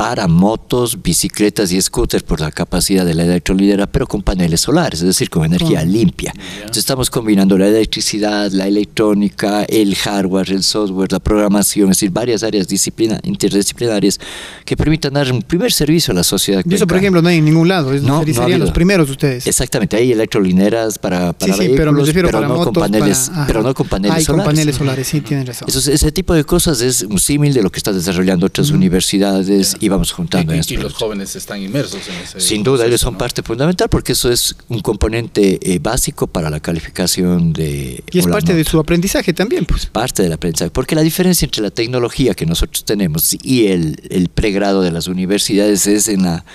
para 0.01 0.27
motos, 0.27 1.03
bicicletas 1.03 1.71
y 1.71 1.79
scooters 1.79 2.23
por 2.23 2.41
la 2.41 2.49
capacidad 2.49 3.05
de 3.05 3.13
la 3.13 3.23
electrolínea, 3.23 3.85
pero 3.85 4.07
con 4.07 4.23
paneles 4.23 4.61
solares, 4.61 5.01
es 5.01 5.05
decir, 5.05 5.29
con 5.29 5.45
energía 5.45 5.85
limpia. 5.85 6.33
Entonces 6.55 6.77
estamos 6.77 7.11
combinando 7.11 7.55
la 7.55 7.67
electricidad, 7.67 8.49
la 8.51 8.65
electrónica, 8.65 9.63
el 9.65 9.93
hardware, 9.93 10.53
el 10.53 10.63
software, 10.63 11.11
la 11.11 11.19
programación, 11.19 11.91
es 11.91 11.97
decir, 11.97 12.09
varias 12.09 12.41
áreas 12.41 12.67
disciplina, 12.67 13.19
interdisciplinarias 13.21 14.19
que 14.65 14.75
permitan 14.75 15.13
dar 15.13 15.31
un 15.31 15.43
primer 15.43 15.71
servicio 15.71 16.13
a 16.13 16.15
la 16.15 16.23
sociedad. 16.23 16.63
Y 16.67 16.73
eso, 16.73 16.87
por 16.87 16.97
ejemplo, 16.97 17.21
no 17.21 17.29
hay 17.29 17.37
en 17.37 17.45
ningún 17.45 17.67
lado, 17.67 17.93
no, 17.93 18.23
serían 18.23 18.59
los 18.59 18.71
primeros 18.71 19.07
ustedes. 19.07 19.45
Exactamente, 19.45 19.97
hay 19.97 20.13
electrolineras 20.13 20.97
para, 20.97 21.31
para 21.33 21.53
sí, 21.53 21.73
pero, 21.77 21.91
no 21.91 22.63
con 22.63 22.73
paneles, 22.73 23.31
pero 23.45 23.61
no 23.61 23.75
con 23.75 23.87
paneles 23.87 24.23
solares. 24.23 24.45
con 24.45 24.55
paneles 24.55 24.75
solares, 24.77 25.07
sí, 25.07 25.21
tienen 25.21 25.45
razón. 25.45 25.67
ese 25.69 26.11
tipo 26.11 26.33
de 26.33 26.43
cosas 26.43 26.81
es 26.81 27.03
un 27.03 27.19
símil 27.19 27.53
de 27.53 27.61
lo 27.61 27.71
que 27.71 27.77
están 27.77 27.93
desarrollando 27.93 28.47
otras 28.47 28.71
universidades 28.71 29.77
y 29.79 29.90
vamos 29.91 30.11
juntando. 30.11 30.55
Y, 30.55 30.61
y 30.67 30.77
los 30.77 30.93
jóvenes 30.93 31.35
están 31.35 31.61
inmersos 31.61 32.07
en 32.07 32.15
ese 32.15 32.39
Sin 32.39 32.63
duda, 32.63 32.85
ellos 32.85 33.01
son 33.01 33.17
parte 33.17 33.43
fundamental 33.43 33.89
porque 33.89 34.13
eso 34.13 34.31
es 34.31 34.55
un 34.69 34.79
componente 34.79 35.59
eh, 35.61 35.79
básico 35.79 36.27
para 36.27 36.49
la 36.49 36.59
calificación 36.59 37.53
de... 37.53 38.03
Y 38.11 38.19
es 38.19 38.27
parte 38.27 38.53
de 38.53 38.63
su 38.63 38.79
aprendizaje 38.79 39.33
también, 39.33 39.65
pues. 39.65 39.85
Parte 39.85 40.23
del 40.23 40.33
aprendizaje, 40.33 40.71
porque 40.71 40.95
la 40.95 41.01
diferencia 41.01 41.45
entre 41.45 41.61
la 41.61 41.71
tecnología 41.71 42.33
que 42.33 42.45
nosotros 42.45 42.83
tenemos 42.85 43.35
y 43.43 43.67
el, 43.67 44.01
el 44.09 44.29
pregrado 44.29 44.81
de 44.81 44.91
las 44.91 45.07
universidades 45.07 45.85
es 45.87 46.07
en 46.07 46.23
la 46.23 46.45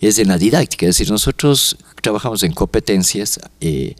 es 0.00 0.18
en 0.18 0.28
la 0.28 0.38
didáctica, 0.38 0.86
es 0.86 0.96
decir, 0.96 1.10
nosotros 1.10 1.76
trabajamos 2.00 2.42
en 2.42 2.52
competencias, 2.52 3.38
eh, 3.60 3.94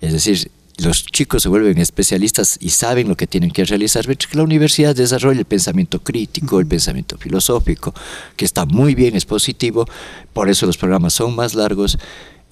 es 0.00 0.12
decir, 0.12 0.50
los 0.82 1.06
chicos 1.06 1.42
se 1.42 1.48
vuelven 1.48 1.78
especialistas 1.78 2.58
y 2.60 2.70
saben 2.70 3.08
lo 3.08 3.16
que 3.16 3.26
tienen 3.26 3.50
que 3.50 3.64
realizar, 3.64 4.06
mientras 4.06 4.30
que 4.30 4.36
la 4.36 4.42
universidad 4.42 4.94
desarrolla 4.94 5.38
el 5.38 5.44
pensamiento 5.44 6.00
crítico, 6.00 6.60
el 6.60 6.66
pensamiento 6.66 7.16
filosófico, 7.18 7.94
que 8.36 8.44
está 8.44 8.64
muy 8.66 8.94
bien, 8.94 9.16
es 9.16 9.24
positivo, 9.24 9.86
por 10.32 10.48
eso 10.48 10.66
los 10.66 10.76
programas 10.76 11.14
son 11.14 11.34
más 11.34 11.54
largos, 11.54 11.98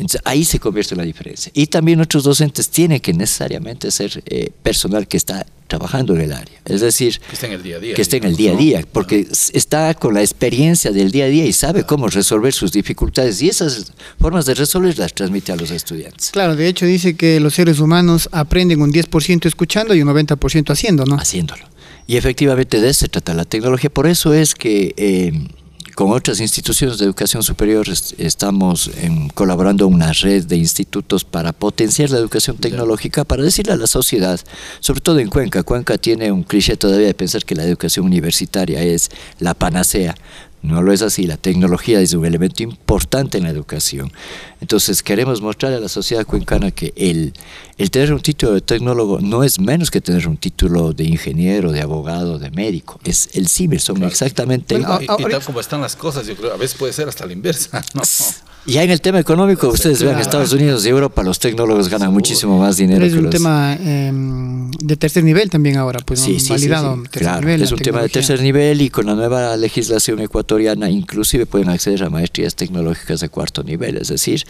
entonces, 0.01 0.23
ahí 0.25 0.45
se 0.45 0.59
convierte 0.59 0.97
la 0.97 1.03
diferencia. 1.03 1.53
Y 1.55 1.67
también 1.67 2.01
otros 2.01 2.25
docentes 2.25 2.71
tienen 2.71 3.01
que 3.01 3.13
necesariamente 3.13 3.91
ser 3.91 4.23
eh, 4.25 4.51
personal 4.63 5.07
que 5.07 5.19
está 5.19 5.45
trabajando 5.67 6.15
en 6.15 6.23
el 6.23 6.33
área. 6.33 6.59
Es 6.65 6.81
decir, 6.81 7.21
que 7.21 7.35
esté 7.35 7.47
en 7.47 7.53
el 7.53 7.63
día 7.63 7.77
a 7.77 7.79
día. 7.81 7.95
Que 7.95 8.03
esté 8.03 8.17
en 8.17 8.25
el 8.25 8.35
día 8.35 8.53
a 8.53 8.57
día, 8.57 8.85
porque 8.91 9.29
está 9.53 9.93
con 9.93 10.15
la 10.15 10.23
experiencia 10.23 10.91
del 10.91 11.11
día 11.11 11.27
a 11.27 11.29
día 11.29 11.45
y 11.45 11.53
sabe 11.53 11.85
cómo 11.85 12.09
resolver 12.09 12.55
sus 12.55 12.73
dificultades. 12.73 13.43
Y 13.43 13.51
esas 13.51 13.93
formas 14.19 14.47
de 14.47 14.55
resolver 14.55 14.99
las 14.99 15.13
transmite 15.13 15.53
a 15.53 15.57
los 15.57 15.71
estudiantes. 15.71 16.31
Claro, 16.31 16.57
de 16.57 16.67
hecho 16.67 16.87
dice 16.87 17.15
que 17.15 17.39
los 17.39 17.55
seres 17.55 17.79
humanos 17.79 18.31
aprenden 18.33 18.81
un 18.81 18.91
10% 18.91 19.45
escuchando 19.45 19.95
y 19.95 20.01
un 20.01 20.09
90% 20.09 20.71
haciendo, 20.71 21.05
¿no? 21.05 21.17
Haciéndolo. 21.17 21.65
Y 22.07 22.17
efectivamente 22.17 22.81
de 22.81 22.89
eso 22.89 23.01
se 23.01 23.09
trata 23.09 23.35
la 23.35 23.45
tecnología. 23.45 23.91
Por 23.91 24.07
eso 24.07 24.33
es 24.33 24.55
que... 24.55 24.95
Eh, 24.97 25.33
con 25.95 26.13
otras 26.13 26.41
instituciones 26.41 26.99
de 26.99 27.05
educación 27.05 27.43
superior 27.43 27.87
estamos 28.19 28.91
colaborando 29.35 29.87
en 29.87 29.95
una 29.95 30.13
red 30.13 30.45
de 30.45 30.57
institutos 30.57 31.25
para 31.25 31.53
potenciar 31.53 32.11
la 32.11 32.19
educación 32.19 32.57
tecnológica, 32.57 33.25
para 33.25 33.43
decirle 33.43 33.73
a 33.73 33.77
la 33.77 33.87
sociedad, 33.87 34.41
sobre 34.81 35.01
todo 35.01 35.19
en 35.19 35.29
Cuenca, 35.29 35.63
Cuenca 35.63 35.99
tiene 35.99 36.33
un 36.33 36.43
cliché 36.43 36.77
todavía 36.77 37.07
de 37.07 37.15
pensar 37.15 37.45
que 37.45 37.55
la 37.55 37.65
educación 37.65 38.07
universitaria 38.07 38.83
es 38.83 39.11
la 39.39 39.55
panacea. 39.55 40.15
No 40.63 40.83
lo 40.83 40.93
es 40.93 41.01
así, 41.01 41.27
la 41.27 41.39
tecnología 41.39 42.01
es 42.01 42.13
un 42.13 42.27
elemento 42.27 42.63
importante 42.63 43.39
en 43.39 43.45
la 43.45 43.51
educación. 43.51 44.13
Entonces 44.61 45.03
queremos 45.03 45.41
mostrar 45.41 45.73
a 45.73 45.81
la 45.81 45.89
sociedad 45.89 46.27
cuencana 46.27 46.71
que 46.71 46.93
el, 46.97 47.33
el 47.79 47.91
tener 47.91 48.13
un 48.13 48.21
título 48.21 48.53
de 48.53 48.61
tecnólogo 48.61 49.21
no 49.21 49.43
es 49.43 49.59
menos 49.59 49.91
que 49.91 50.01
tener 50.01 50.29
un 50.29 50.37
título 50.37 50.93
de 50.93 51.05
ingeniero, 51.05 51.73
de 51.73 51.81
abogado, 51.81 52.39
de 52.39 52.51
médico. 52.51 53.01
Es 53.05 53.31
el 53.35 53.49
CIBER, 53.49 53.81
son 53.81 54.03
exactamente... 54.05 54.79
y, 54.79 54.83
tal 54.83 55.45
como 55.45 55.61
están 55.61 55.81
las 55.81 55.97
cosas, 55.97 56.27
yo 56.27 56.37
creo, 56.37 56.53
a 56.53 56.57
veces 56.57 56.77
puede 56.77 56.93
ser 56.93 57.09
hasta 57.09 57.27
la 57.27 57.33
inversa. 57.33 57.83
¿no? 57.95 58.03
Ya 58.67 58.83
en 58.83 58.91
el 58.91 59.01
tema 59.01 59.19
económico, 59.19 59.69
ustedes 59.69 60.03
vean, 60.03 60.19
Estados 60.19 60.53
Unidos 60.53 60.85
y 60.85 60.91
Europa, 60.91 61.23
los 61.23 61.39
tecnólogos 61.39 61.89
ganan 61.89 62.13
muchísimo 62.13 62.59
más 62.59 62.77
dinero. 62.77 63.01
Pero 63.01 63.19
es 63.19 63.25
un 63.25 63.31
tema 63.31 63.75
em, 63.75 64.71
de 64.71 64.97
tercer 64.97 65.25
nivel 65.25 65.49
también 65.49 65.79
ahora, 65.79 66.01
pues 66.05 66.21
sí, 66.21 66.37
validado. 66.49 67.03
claro, 67.11 67.49
es 67.49 67.73
un 67.73 67.79
tema 67.79 68.03
de 68.03 68.11
tercer 68.11 68.43
nivel 68.43 68.83
y 68.83 68.91
con 68.91 69.07
la 69.07 69.15
nueva 69.15 69.57
legislación 69.57 70.21
ecuatoriana 70.21 70.91
inclusive 70.91 71.47
pueden 71.47 71.71
acceder 71.71 72.05
a 72.05 72.11
maestrías 72.11 72.55
tecnológicas 72.55 73.21
de 73.21 73.31
cuarto 73.31 73.63
nivel, 73.63 73.97
es 73.97 74.09
decir, 74.09 74.45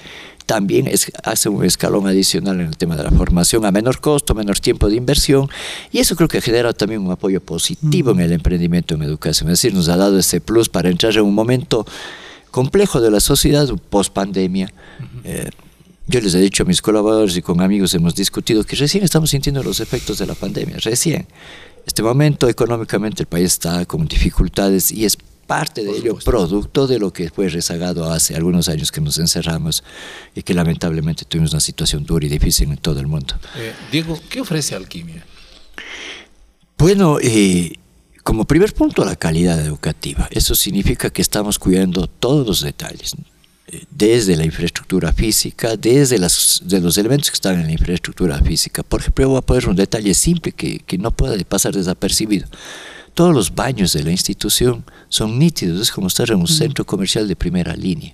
también 0.46 0.88
es, 0.88 1.12
hace 1.22 1.48
un 1.48 1.64
escalón 1.64 2.08
adicional 2.08 2.60
en 2.60 2.66
el 2.66 2.76
tema 2.76 2.96
de 2.96 3.04
la 3.04 3.10
formación 3.12 3.64
a 3.64 3.70
menor 3.70 4.00
costo, 4.00 4.34
menor 4.34 4.58
tiempo 4.58 4.88
de 4.88 4.96
inversión 4.96 5.48
y 5.92 5.98
eso 5.98 6.16
creo 6.16 6.26
que 6.26 6.40
genera 6.40 6.72
también 6.72 7.02
un 7.02 7.12
apoyo 7.12 7.40
positivo 7.40 8.10
en 8.10 8.18
el 8.20 8.32
emprendimiento 8.32 8.96
en 8.96 9.02
educación, 9.02 9.48
es 9.50 9.62
decir, 9.62 9.74
nos 9.74 9.88
ha 9.88 9.96
dado 9.96 10.18
ese 10.18 10.40
plus 10.40 10.68
para 10.68 10.88
entrar 10.88 11.14
en 11.14 11.22
un 11.22 11.34
momento 11.34 11.86
complejo 12.50 13.00
de 13.00 13.12
la 13.12 13.20
sociedad 13.20 13.68
post 13.90 14.12
pandemia. 14.12 14.72
Eh, 15.22 15.50
yo 16.08 16.20
les 16.20 16.34
he 16.34 16.40
dicho 16.40 16.64
a 16.64 16.66
mis 16.66 16.82
colaboradores 16.82 17.36
y 17.36 17.42
con 17.42 17.60
amigos 17.60 17.94
hemos 17.94 18.16
discutido 18.16 18.64
que 18.64 18.74
recién 18.74 19.04
estamos 19.04 19.30
sintiendo 19.30 19.62
los 19.62 19.78
efectos 19.78 20.18
de 20.18 20.26
la 20.26 20.34
pandemia, 20.34 20.78
recién. 20.78 21.28
Este 21.86 22.02
momento 22.02 22.48
económicamente 22.48 23.22
el 23.22 23.28
país 23.28 23.52
está 23.52 23.86
con 23.86 24.06
dificultades 24.06 24.90
y 24.90 25.04
es 25.04 25.16
parte 25.50 25.82
de 25.82 25.90
ello 25.90 26.16
producto 26.24 26.86
de 26.86 27.00
lo 27.00 27.12
que 27.12 27.28
fue 27.28 27.48
rezagado 27.48 28.08
hace 28.08 28.36
algunos 28.36 28.68
años 28.68 28.92
que 28.92 29.00
nos 29.00 29.18
encerramos 29.18 29.82
y 30.32 30.42
que 30.44 30.54
lamentablemente 30.54 31.24
tuvimos 31.24 31.50
una 31.50 31.58
situación 31.58 32.04
dura 32.04 32.24
y 32.24 32.28
difícil 32.28 32.70
en 32.70 32.76
todo 32.76 33.00
el 33.00 33.08
mundo. 33.08 33.34
Eh, 33.56 33.72
Diego, 33.90 34.16
¿qué 34.28 34.42
ofrece 34.42 34.76
Alquimia? 34.76 35.26
Bueno, 36.78 37.18
eh, 37.20 37.72
como 38.22 38.44
primer 38.44 38.72
punto, 38.74 39.04
la 39.04 39.16
calidad 39.16 39.58
educativa. 39.58 40.28
Eso 40.30 40.54
significa 40.54 41.10
que 41.10 41.20
estamos 41.20 41.58
cuidando 41.58 42.06
todos 42.06 42.46
los 42.46 42.60
detalles, 42.60 43.16
eh, 43.66 43.82
desde 43.90 44.36
la 44.36 44.44
infraestructura 44.44 45.12
física, 45.12 45.76
desde 45.76 46.18
las, 46.18 46.60
de 46.62 46.80
los 46.80 46.96
elementos 46.96 47.28
que 47.28 47.34
están 47.34 47.58
en 47.58 47.66
la 47.66 47.72
infraestructura 47.72 48.40
física. 48.40 48.84
Por 48.84 49.00
ejemplo, 49.00 49.30
voy 49.30 49.38
a 49.38 49.42
poner 49.42 49.68
un 49.68 49.74
detalle 49.74 50.14
simple 50.14 50.52
que, 50.52 50.78
que 50.78 50.96
no 50.96 51.10
puede 51.10 51.44
pasar 51.44 51.74
desapercibido. 51.74 52.46
Todos 53.14 53.34
los 53.34 53.54
baños 53.54 53.92
de 53.92 54.02
la 54.02 54.10
institución 54.10 54.84
son 55.08 55.38
nítidos, 55.38 55.80
es 55.80 55.90
como 55.90 56.06
estar 56.06 56.30
en 56.30 56.36
un 56.36 56.46
centro 56.46 56.86
comercial 56.86 57.26
de 57.26 57.36
primera 57.36 57.74
línea. 57.74 58.12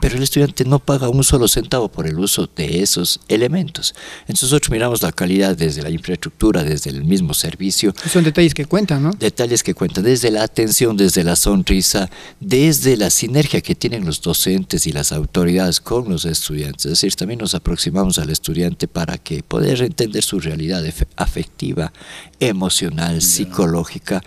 Pero 0.00 0.16
el 0.16 0.22
estudiante 0.22 0.64
no 0.64 0.78
paga 0.78 1.08
un 1.08 1.22
solo 1.22 1.46
centavo 1.46 1.88
por 1.88 2.06
el 2.06 2.18
uso 2.18 2.48
de 2.56 2.82
esos 2.82 3.20
elementos. 3.28 3.94
Entonces 4.22 4.44
nosotros 4.44 4.70
miramos 4.70 5.02
la 5.02 5.12
calidad 5.12 5.56
desde 5.56 5.82
la 5.82 5.90
infraestructura, 5.90 6.64
desde 6.64 6.90
el 6.90 7.04
mismo 7.04 7.34
servicio. 7.34 7.94
Son 8.10 8.24
detalles 8.24 8.54
que 8.54 8.64
cuentan, 8.64 9.02
¿no? 9.02 9.12
Detalles 9.12 9.62
que 9.62 9.74
cuentan, 9.74 10.04
desde 10.04 10.30
la 10.30 10.42
atención, 10.42 10.96
desde 10.96 11.22
la 11.22 11.36
sonrisa, 11.36 12.10
desde 12.40 12.96
la 12.96 13.10
sinergia 13.10 13.60
que 13.60 13.74
tienen 13.74 14.06
los 14.06 14.22
docentes 14.22 14.86
y 14.86 14.92
las 14.92 15.12
autoridades 15.12 15.80
con 15.80 16.08
los 16.08 16.24
estudiantes. 16.24 16.86
Es 16.86 16.92
decir, 16.92 17.14
también 17.14 17.40
nos 17.40 17.54
aproximamos 17.54 18.18
al 18.18 18.30
estudiante 18.30 18.88
para 18.88 19.18
que 19.18 19.42
poder 19.42 19.82
entender 19.82 20.22
su 20.22 20.40
realidad 20.40 20.82
afectiva, 21.16 21.92
emocional, 22.40 23.20
psicológica 23.20 24.22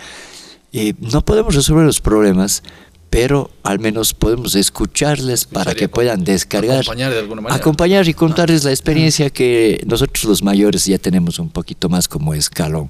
y 0.74 0.96
no 1.00 1.24
podemos 1.24 1.54
resolver 1.54 1.86
los 1.86 2.02
problemas, 2.02 2.64
pero 3.12 3.52
al 3.62 3.78
menos 3.78 4.16
podemos 4.16 4.56
escucharles 4.56 5.46
para 5.46 5.76
que 5.76 5.88
puedan 5.88 6.24
descargar, 6.24 6.80
acompañar, 6.80 7.12
de 7.12 7.20
alguna 7.20 7.42
manera. 7.42 7.62
acompañar 7.62 8.08
y 8.08 8.16
contarles 8.16 8.64
la 8.64 8.72
experiencia 8.72 9.30
que 9.30 9.84
nosotros 9.86 10.24
los 10.24 10.42
mayores 10.42 10.86
ya 10.88 10.98
tenemos 10.98 11.38
un 11.38 11.50
poquito 11.50 11.90
más 11.90 12.08
como 12.08 12.34
escalón. 12.34 12.90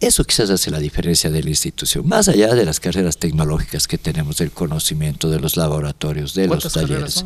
Eso 0.00 0.24
quizás 0.24 0.50
hace 0.50 0.72
la 0.72 0.80
diferencia 0.80 1.30
de 1.30 1.40
la 1.42 1.50
institución, 1.50 2.06
más 2.06 2.28
allá 2.28 2.52
de 2.54 2.64
las 2.64 2.80
carreras 2.80 3.18
tecnológicas 3.18 3.86
que 3.86 3.98
tenemos, 3.98 4.38
del 4.38 4.50
conocimiento, 4.50 5.30
de 5.30 5.38
los 5.38 5.56
laboratorios, 5.56 6.34
de 6.34 6.48
los 6.48 6.72
talleres. 6.72 7.24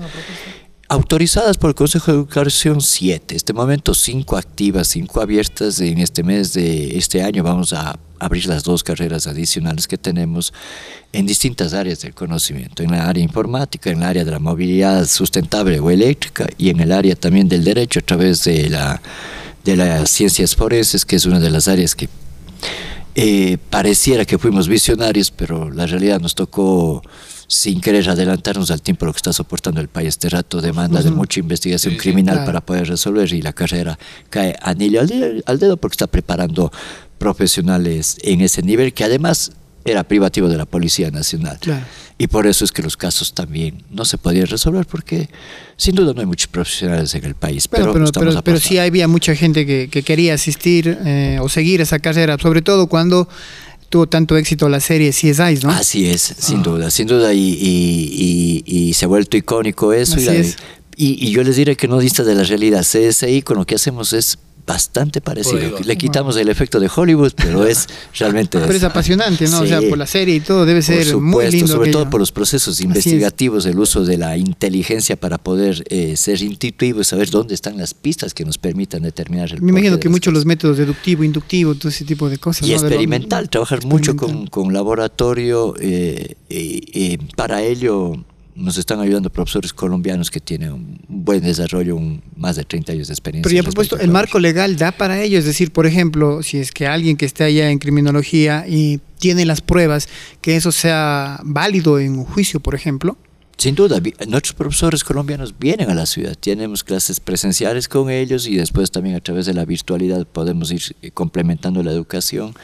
Autorizadas 0.92 1.56
por 1.56 1.70
el 1.70 1.75
Consejo 1.75 2.12
de 2.12 2.18
Educación, 2.18 2.82
siete. 2.82 3.34
Este 3.34 3.54
momento, 3.54 3.94
cinco 3.94 4.37
activas, 4.37 4.88
cinco 4.88 5.22
abiertas. 5.22 5.80
En 5.80 5.96
este 5.96 6.22
mes 6.22 6.52
de 6.52 6.99
este 6.99 7.22
año 7.22 7.42
vamos 7.42 7.72
a 7.72 7.99
abrir 8.18 8.44
las 8.44 8.62
dos 8.62 8.84
carreras 8.84 9.26
adicionales 9.26 9.88
que 9.88 9.96
tenemos 9.96 10.52
en 11.14 11.25
distintas 11.25 11.72
áreas 11.72 12.02
del 12.02 12.12
conocimiento, 12.12 12.82
en 12.82 12.90
la 12.90 13.08
área 13.08 13.25
informática, 13.25 13.88
en 13.88 13.99
el 13.99 14.04
área 14.04 14.25
de 14.26 14.32
la 14.32 14.38
movilidad 14.38 15.06
sustentable 15.06 15.80
o 15.80 15.90
eléctrica 15.90 16.46
y 16.58 16.68
en 16.68 16.80
el 16.80 16.92
área 16.92 17.16
también 17.16 17.49
del 17.49 17.64
derecho 17.64 18.00
a 18.00 18.02
través 18.02 18.44
de 18.44 18.68
la 18.68 19.00
de 19.64 19.76
las 19.76 20.11
ciencias 20.11 20.54
forenses, 20.54 21.06
que 21.06 21.16
es 21.16 21.25
una 21.25 21.40
de 21.40 21.49
las 21.49 21.68
áreas 21.68 21.94
que 21.94 22.11
eh, 23.14 23.56
pareciera 23.70 24.26
que 24.26 24.37
fuimos 24.37 24.68
visionarios, 24.68 25.30
pero 25.30 25.70
la 25.70 25.87
realidad 25.87 26.20
nos 26.20 26.34
tocó 26.34 27.02
sin 27.46 27.80
querer 27.80 28.08
adelantarnos 28.08 28.70
al 28.70 28.82
tiempo 28.82 29.06
lo 29.06 29.12
que 29.12 29.18
está 29.18 29.32
soportando 29.32 29.80
el 29.80 29.88
país 29.88 30.08
este 30.08 30.28
rato, 30.28 30.61
demanda 30.61 31.02
de 31.02 31.11
mucha 31.11 31.40
investigación 31.40 31.96
criminal 31.96 32.44
para 32.44 32.61
poder 32.61 32.88
resolver 32.88 33.32
y 33.32 33.42
la 33.42 33.52
carrera 33.52 33.99
cae 34.30 34.56
anillo 34.62 35.00
al, 35.00 35.42
al 35.46 35.58
dedo 35.58 35.76
porque 35.76 35.94
está 35.94 36.06
preparando 36.06 36.72
profesionales 37.18 38.16
en 38.22 38.40
ese 38.40 38.62
nivel 38.62 38.92
que 38.92 39.04
además 39.04 39.52
era 39.84 40.04
privativo 40.04 40.49
de 40.49 40.56
la 40.56 40.66
Policía 40.66 41.11
Nacional. 41.11 41.58
Y 42.18 42.28
por 42.28 42.46
eso 42.46 42.64
es 42.64 42.70
que 42.70 42.82
los 42.82 42.96
casos 42.96 43.32
también 43.32 43.82
no 43.90 44.04
se 44.04 44.16
podían 44.18 44.46
resolver, 44.46 44.87
porque 44.87 45.28
sin 45.76 45.94
duda 45.94 46.12
no 46.14 46.20
hay 46.20 46.26
muchos 46.26 46.46
profesionales 46.46 47.14
en 47.14 47.25
el 47.25 47.34
país. 47.34 47.66
Pero, 47.66 47.92
pero, 47.92 48.42
pero, 48.42 48.61
sí 48.61 48.78
había 48.78 49.08
mucha 49.08 49.34
gente 49.34 49.66
que, 49.66 50.02
quería 50.02 50.34
asistir 50.34 50.99
eh, 51.04 51.38
o 51.40 51.49
seguir 51.49 51.80
esa 51.80 51.99
carrera, 51.99 52.37
sobre 52.38 52.62
todo 52.62 52.87
cuando 52.87 53.28
tuvo 53.92 54.06
tanto 54.06 54.38
éxito 54.38 54.70
la 54.70 54.80
serie 54.80 55.11
CSI, 55.11 55.61
¿no? 55.62 55.70
Así 55.70 56.08
es, 56.08 56.34
sin 56.38 56.61
ah. 56.61 56.62
duda, 56.62 56.90
sin 56.90 57.06
duda, 57.06 57.34
y, 57.34 58.62
y, 58.66 58.94
se 58.94 59.04
ha 59.04 59.08
vuelto 59.08 59.37
icónico 59.37 59.92
eso. 59.92 60.18
y, 60.96 61.26
y, 61.26 61.30
yo 61.30 61.42
les 61.44 61.56
diré 61.56 61.76
que 61.76 61.88
no 61.88 61.99
dista 61.99 62.25
de 62.25 62.34
la 62.34 62.42
realidad. 62.42 62.80
CSI 62.80 63.42
con 63.42 63.58
lo 63.58 63.66
que 63.66 63.75
hacemos 63.75 64.14
es 64.14 64.38
bastante 64.66 65.21
parecido. 65.21 65.78
Le 65.85 65.97
quitamos 65.97 66.37
el 66.37 66.49
efecto 66.49 66.78
de 66.78 66.90
Hollywood, 66.95 67.33
pero 67.37 67.66
es 67.66 67.88
realmente... 68.19 68.59
Pero 68.59 68.73
es 68.73 68.85
apasionante, 68.85 69.49
¿no? 69.49 69.61
o 69.61 69.66
sea, 69.66 69.81
por 69.83 69.99
la 69.99 70.07
serie 70.07 70.37
y 70.37 70.40
todo 70.40 70.64
debe 70.64 70.83
ser 70.83 71.16
muy 71.16 71.50
lindo. 71.50 71.69
Sobre 71.69 71.90
todo 71.90 72.09
por 72.09 72.21
los 72.21 72.33
procesos 72.33 72.81
investigativos, 72.81 73.66
el 73.66 73.78
uso 73.78 74.04
de 74.04 74.19
la 74.19 74.37
inteligencia 74.37 75.16
para 75.16 75.38
poder 75.38 75.83
eh, 75.88 76.16
ser 76.16 76.42
intuitivo 76.42 77.00
y 77.00 77.04
saber 77.04 77.31
dónde 77.31 77.54
están 77.54 77.76
las 77.76 77.95
pistas 77.95 78.35
que 78.35 78.45
nos 78.45 78.59
permitan 78.59 79.02
determinar 79.02 79.52
el 79.52 79.62
Me 79.62 79.71
imagino 79.71 79.99
que 79.99 80.09
muchos 80.09 80.33
los 80.33 80.47
métodos 80.47 80.78
deductivo, 80.78 81.25
inductivo, 81.25 81.75
todo 81.75 81.88
ese 81.88 82.04
tipo 82.04 82.28
de 82.28 82.38
cosas. 82.38 82.69
Y 82.69 82.73
experimental, 82.73 83.49
trabajar 83.50 83.85
mucho 83.85 84.16
con, 84.16 84.47
con 84.47 84.73
laboratorio. 84.73 85.75
Eh, 85.81 86.37
eh, 86.49 87.19
para 87.37 87.62
ello 87.62 88.25
nos 88.54 88.76
están 88.76 89.00
ayudando 89.00 89.30
profesores 89.30 89.73
colombianos 89.73 90.30
que 90.30 90.40
tienen 90.40 90.73
un 90.73 91.00
buen 91.09 91.42
desarrollo, 91.42 91.97
un, 91.97 92.23
más 92.37 92.56
de 92.56 92.64
30 92.64 92.92
años 92.92 93.09
de 93.09 93.14
experiencia. 93.14 93.49
Pero 93.49 93.56
ya 93.56 93.62
propuesto, 93.62 93.99
el 93.99 94.11
marco 94.11 94.38
legal 94.38 94.76
da 94.76 94.92
para 94.92 95.23
ello, 95.23 95.38
es 95.38 95.44
decir, 95.44 95.73
por 95.73 95.87
ejemplo, 95.87 96.42
si 96.42 96.59
es 96.59 96.73
que 96.73 96.87
alguien 96.87 97.16
que 97.16 97.25
esté 97.25 97.44
allá 97.44 97.71
en 97.71 97.78
criminología 97.78 98.64
y 98.68 99.00
tiene 99.18 99.44
las 99.44 99.61
pruebas, 99.61 100.09
que 100.40 100.56
eso 100.56 100.73
sea 100.73 101.40
válido 101.44 101.99
en 101.99 102.18
un 102.18 102.25
juicio, 102.25 102.61
por 102.61 102.75
ejemplo. 102.75 103.16
Sin 103.56 103.75
duda, 103.75 104.00
nuestros 104.26 104.54
profesores 104.54 105.04
colombianos 105.04 105.54
vienen 105.59 105.88
a 105.88 105.94
la 105.94 106.06
ciudad, 106.06 106.35
tenemos 106.35 106.82
clases 106.82 107.21
presenciales 107.21 107.87
con 107.88 108.11
ellos 108.11 108.47
y 108.47 108.56
después 108.56 108.90
también 108.90 109.14
a 109.14 109.21
través 109.21 109.47
de 109.47 109.54
la 109.54 109.64
virtualidad 109.64 110.26
podemos 110.26 110.73
ir 110.73 110.82
eh, 111.00 111.11
complementando 111.12 111.82
la 111.82 111.92
educación. 111.92 112.54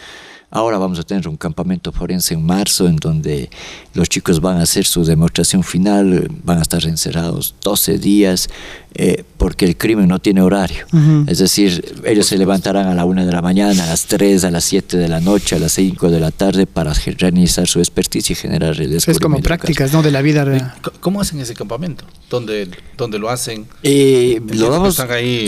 Ahora 0.50 0.78
vamos 0.78 0.98
a 0.98 1.02
tener 1.02 1.28
un 1.28 1.36
campamento 1.36 1.92
forense 1.92 2.32
en 2.32 2.42
marzo 2.42 2.86
en 2.86 2.96
donde 2.96 3.50
los 3.92 4.08
chicos 4.08 4.40
van 4.40 4.56
a 4.56 4.62
hacer 4.62 4.86
su 4.86 5.04
demostración 5.04 5.62
final, 5.62 6.26
van 6.42 6.58
a 6.58 6.62
estar 6.62 6.82
encerrados 6.86 7.54
12 7.62 7.98
días 7.98 8.48
eh, 8.94 9.24
porque 9.36 9.66
el 9.66 9.76
crimen 9.76 10.08
no 10.08 10.20
tiene 10.20 10.40
horario. 10.40 10.86
Es 11.26 11.38
decir, 11.38 12.00
ellos 12.04 12.26
se 12.26 12.38
levantarán 12.38 12.86
a 12.86 12.94
la 12.94 13.04
1 13.04 13.26
de 13.26 13.32
la 13.32 13.42
mañana, 13.42 13.84
a 13.84 13.86
las 13.88 14.06
3, 14.06 14.44
a 14.44 14.50
las 14.50 14.64
7 14.64 14.96
de 14.96 15.08
la 15.08 15.20
noche, 15.20 15.56
a 15.56 15.58
las 15.58 15.72
5 15.72 16.10
de 16.10 16.18
la 16.18 16.30
tarde 16.30 16.66
para 16.66 16.94
realizar 16.94 17.68
su 17.68 17.80
experticia 17.80 18.32
y 18.32 18.36
generar 18.36 18.70
el 18.70 18.90
descubrimiento. 18.90 19.10
Es 19.10 19.18
como 19.20 19.40
prácticas 19.42 19.92
¿no? 19.92 20.02
de 20.02 20.10
la 20.10 20.22
vida 20.22 20.46
real. 20.46 20.72
¿Cómo 21.00 21.20
hacen 21.20 21.40
ese 21.40 21.54
campamento? 21.54 22.06
¿Dónde, 22.30 22.70
dónde 22.96 23.18
lo 23.18 23.28
hacen? 23.28 23.66
Eh, 23.82 24.40
lo 24.54 24.70
vamos, 24.70 24.98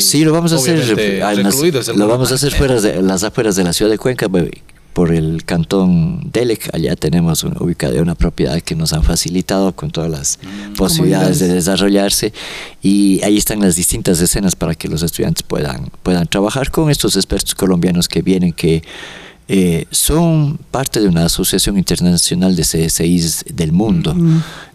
sí, 0.00 0.24
lo 0.24 0.32
vamos 0.32 0.52
a 0.52 0.56
hacer, 0.56 0.86
lo 1.96 2.06
vamos 2.06 2.32
a 2.32 2.34
hacer 2.34 2.54
fuera 2.54 2.78
de 2.78 3.00
las 3.00 3.24
afueras 3.24 3.56
de 3.56 3.64
la 3.64 3.72
ciudad 3.72 3.90
de 3.90 3.96
Cuenca 3.96 4.28
por 4.92 5.12
el 5.12 5.44
cantón 5.44 6.30
Delec. 6.32 6.74
Allá 6.74 6.96
tenemos 6.96 7.44
ubicada 7.44 8.00
una 8.02 8.14
propiedad 8.14 8.60
que 8.60 8.74
nos 8.74 8.92
han 8.92 9.02
facilitado 9.02 9.72
con 9.74 9.90
todas 9.90 10.10
las 10.10 10.38
mm, 10.42 10.74
posibilidades 10.74 11.38
de 11.38 11.48
desarrollarse 11.48 12.32
y 12.82 13.22
ahí 13.22 13.36
están 13.36 13.60
las 13.60 13.76
distintas 13.76 14.20
escenas 14.20 14.56
para 14.56 14.74
que 14.74 14.88
los 14.88 15.02
estudiantes 15.02 15.42
puedan, 15.42 15.90
puedan 16.02 16.26
trabajar 16.26 16.70
con 16.70 16.90
estos 16.90 17.16
expertos 17.16 17.54
colombianos 17.54 18.08
que 18.08 18.22
vienen 18.22 18.52
que 18.52 18.82
eh, 19.52 19.86
son 19.90 20.58
parte 20.70 21.00
de 21.00 21.08
una 21.08 21.24
asociación 21.24 21.76
internacional 21.76 22.54
de 22.54 22.62
CSIs 22.62 23.44
del 23.52 23.72
mundo. 23.72 24.14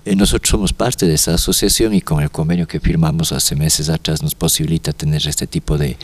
Eh, 0.03 0.15
nosotros 0.15 0.51
somos 0.51 0.71
parte 0.71 1.07
de 1.07 1.15
esa 1.15 1.33
asociación 1.33 1.93
y 1.93 2.01
con 2.01 2.21
el 2.21 2.29
convenio 2.29 2.67
que 2.67 2.79
firmamos 2.79 3.31
hace 3.31 3.55
meses 3.55 3.89
atrás 3.89 4.21
nos 4.21 4.35
posibilita 4.35 4.91
tener 4.91 5.25
este 5.27 5.47
tipo 5.47 5.79
de, 5.79 5.97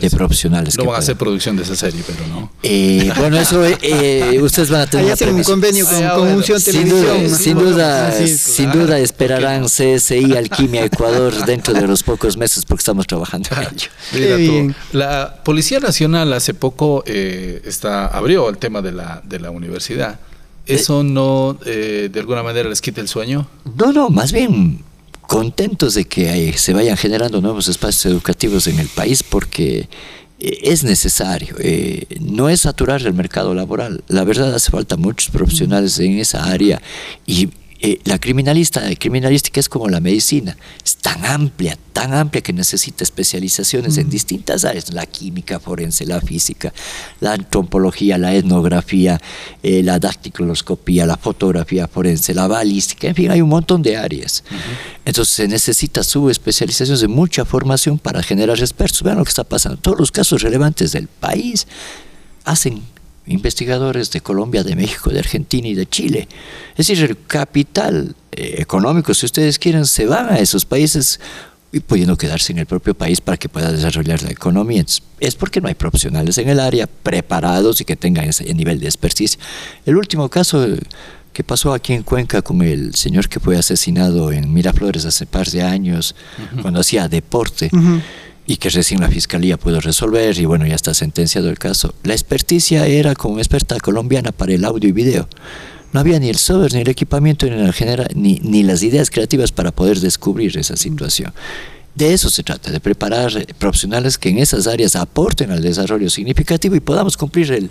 de 0.00 0.10
profesionales. 0.10 0.76
No 0.76 0.86
van 0.86 0.96
a 0.96 0.98
hacer 0.98 1.16
producción 1.16 1.54
de 1.56 1.62
esa 1.62 1.76
serie, 1.76 2.02
pero 2.04 2.26
no. 2.26 2.50
Eh, 2.64 3.12
bueno, 3.16 3.38
eso 3.38 3.60
ustedes 4.42 4.70
van 4.70 4.80
a 4.80 4.86
tener 4.86 5.32
un 5.32 5.44
convenio 5.44 5.86
con, 5.86 6.02
ah, 6.02 6.18
Unción 6.18 6.58
sin 6.60 6.88
Duda, 6.88 7.28
sin 7.28 7.58
duda, 7.58 8.26
sin 8.26 8.72
duda 8.72 8.98
esperarán 8.98 9.66
CSI, 9.66 10.34
Alquimia, 10.34 10.84
Ecuador 10.84 11.44
dentro 11.44 11.74
de 11.74 11.86
los 11.86 12.02
pocos 12.02 12.38
meses 12.38 12.64
porque 12.64 12.80
estamos 12.80 13.06
trabajando 13.06 13.50
en 14.10 14.22
ello. 14.32 14.74
La 14.92 15.42
Policía 15.44 15.78
Nacional 15.78 16.32
hace 16.32 16.54
poco 16.54 17.04
está 17.06 18.13
abrió 18.14 18.48
el 18.48 18.58
tema 18.58 18.80
de 18.82 18.92
la, 18.92 19.22
de 19.24 19.40
la 19.40 19.50
universidad. 19.50 20.18
¿Eso 20.66 21.02
no 21.02 21.58
eh, 21.66 22.08
de 22.10 22.20
alguna 22.20 22.42
manera 22.42 22.68
les 22.68 22.80
quita 22.80 23.00
el 23.00 23.08
sueño? 23.08 23.46
No, 23.76 23.92
no, 23.92 24.08
más 24.08 24.32
bien 24.32 24.82
contentos 25.26 25.94
de 25.94 26.04
que 26.04 26.52
se 26.56 26.72
vayan 26.72 26.96
generando 26.96 27.40
nuevos 27.40 27.68
espacios 27.68 28.06
educativos 28.06 28.66
en 28.66 28.78
el 28.78 28.88
país 28.88 29.22
porque 29.22 29.88
eh, 30.38 30.58
es 30.62 30.84
necesario, 30.84 31.56
eh, 31.58 32.06
no 32.20 32.48
es 32.48 32.60
saturar 32.60 33.02
el 33.02 33.12
mercado 33.14 33.54
laboral. 33.54 34.02
La 34.08 34.24
verdad 34.24 34.54
hace 34.54 34.70
falta 34.70 34.96
muchos 34.96 35.30
profesionales 35.30 35.98
en 35.98 36.18
esa 36.18 36.44
área 36.44 36.80
y 37.26 37.50
eh, 37.86 38.00
la 38.04 38.18
criminalista, 38.18 38.80
criminalística 38.98 39.60
es 39.60 39.68
como 39.68 39.90
la 39.90 40.00
medicina, 40.00 40.56
es 40.82 40.96
tan 40.96 41.22
amplia, 41.26 41.76
tan 41.92 42.14
amplia 42.14 42.40
que 42.40 42.54
necesita 42.54 43.04
especializaciones 43.04 43.98
en 43.98 44.08
distintas 44.08 44.64
áreas, 44.64 44.90
la 44.94 45.04
química 45.04 45.60
forense, 45.60 46.06
la 46.06 46.22
física, 46.22 46.72
la 47.20 47.34
antropología, 47.34 48.16
la 48.16 48.34
etnografía, 48.34 49.20
eh, 49.62 49.82
la 49.82 49.98
dactiloscopía, 49.98 51.04
la 51.04 51.18
fotografía 51.18 51.86
forense, 51.86 52.32
la 52.32 52.46
balística, 52.46 53.06
en 53.06 53.14
fin, 53.14 53.30
hay 53.30 53.42
un 53.42 53.50
montón 53.50 53.82
de 53.82 53.98
áreas. 53.98 54.44
Entonces 55.04 55.34
se 55.34 55.46
necesita 55.46 56.02
su 56.02 56.30
especialización 56.30 56.98
de 56.98 57.08
mucha 57.08 57.44
formación 57.44 57.98
para 57.98 58.22
generar 58.22 58.58
expertos. 58.60 59.02
Vean 59.02 59.18
lo 59.18 59.24
que 59.24 59.28
está 59.28 59.44
pasando. 59.44 59.76
Todos 59.76 59.98
los 59.98 60.10
casos 60.10 60.40
relevantes 60.40 60.92
del 60.92 61.06
país 61.06 61.66
hacen 62.46 62.82
investigadores 63.26 64.10
de 64.10 64.20
Colombia, 64.20 64.62
de 64.62 64.76
México, 64.76 65.10
de 65.10 65.18
Argentina 65.18 65.68
y 65.68 65.74
de 65.74 65.86
Chile. 65.86 66.28
Es 66.76 66.88
decir, 66.88 67.02
el 67.04 67.16
capital 67.26 68.14
eh, 68.32 68.56
económico, 68.58 69.14
si 69.14 69.26
ustedes 69.26 69.58
quieren, 69.58 69.86
se 69.86 70.06
van 70.06 70.28
a 70.28 70.38
esos 70.38 70.64
países 70.64 71.20
y 71.72 71.80
pudiendo 71.80 72.16
quedarse 72.16 72.52
en 72.52 72.58
el 72.58 72.66
propio 72.66 72.94
país 72.94 73.20
para 73.20 73.36
que 73.36 73.48
pueda 73.48 73.72
desarrollar 73.72 74.22
la 74.22 74.30
economía. 74.30 74.84
es 75.18 75.34
porque 75.34 75.60
no 75.60 75.68
hay 75.68 75.74
profesionales 75.74 76.38
en 76.38 76.48
el 76.48 76.60
área 76.60 76.86
preparados 76.86 77.80
y 77.80 77.84
que 77.84 77.96
tengan 77.96 78.26
ese 78.26 78.52
nivel 78.54 78.78
de 78.78 78.86
expertise. 78.86 79.38
El 79.84 79.96
último 79.96 80.28
caso 80.28 80.64
que 81.32 81.42
pasó 81.42 81.72
aquí 81.72 81.92
en 81.92 82.04
Cuenca 82.04 82.42
con 82.42 82.62
el 82.62 82.94
señor 82.94 83.28
que 83.28 83.40
fue 83.40 83.56
asesinado 83.56 84.30
en 84.30 84.52
Miraflores 84.52 85.04
hace 85.04 85.26
par 85.26 85.48
de 85.48 85.62
años, 85.62 86.14
cuando 86.62 86.78
hacía 86.80 87.08
deporte 87.08 87.70
y 88.46 88.56
que 88.56 88.68
recién 88.70 89.00
la 89.00 89.08
fiscalía 89.08 89.56
pudo 89.56 89.80
resolver 89.80 90.38
y 90.38 90.44
bueno, 90.44 90.66
ya 90.66 90.74
está 90.74 90.94
sentenciado 90.94 91.48
el 91.48 91.58
caso. 91.58 91.94
La 92.02 92.12
experticia 92.12 92.86
era 92.86 93.14
como 93.14 93.38
experta 93.38 93.78
colombiana 93.80 94.32
para 94.32 94.52
el 94.52 94.64
audio 94.64 94.88
y 94.88 94.92
video. 94.92 95.28
No 95.92 96.00
había 96.00 96.18
ni 96.18 96.28
el 96.28 96.36
software, 96.36 96.74
ni 96.74 96.80
el 96.80 96.88
equipamiento, 96.88 97.46
ni, 97.46 97.52
el 97.52 98.08
ni, 98.14 98.40
ni 98.42 98.62
las 98.64 98.82
ideas 98.82 99.10
creativas 99.10 99.52
para 99.52 99.70
poder 99.70 100.00
descubrir 100.00 100.56
esa 100.58 100.76
situación. 100.76 101.32
De 101.94 102.12
eso 102.12 102.28
se 102.28 102.42
trata, 102.42 102.72
de 102.72 102.80
preparar 102.80 103.46
profesionales 103.58 104.18
que 104.18 104.28
en 104.28 104.38
esas 104.38 104.66
áreas 104.66 104.96
aporten 104.96 105.52
al 105.52 105.62
desarrollo 105.62 106.10
significativo 106.10 106.74
y 106.74 106.80
podamos 106.80 107.16
cumplir 107.16 107.52
el, 107.52 107.70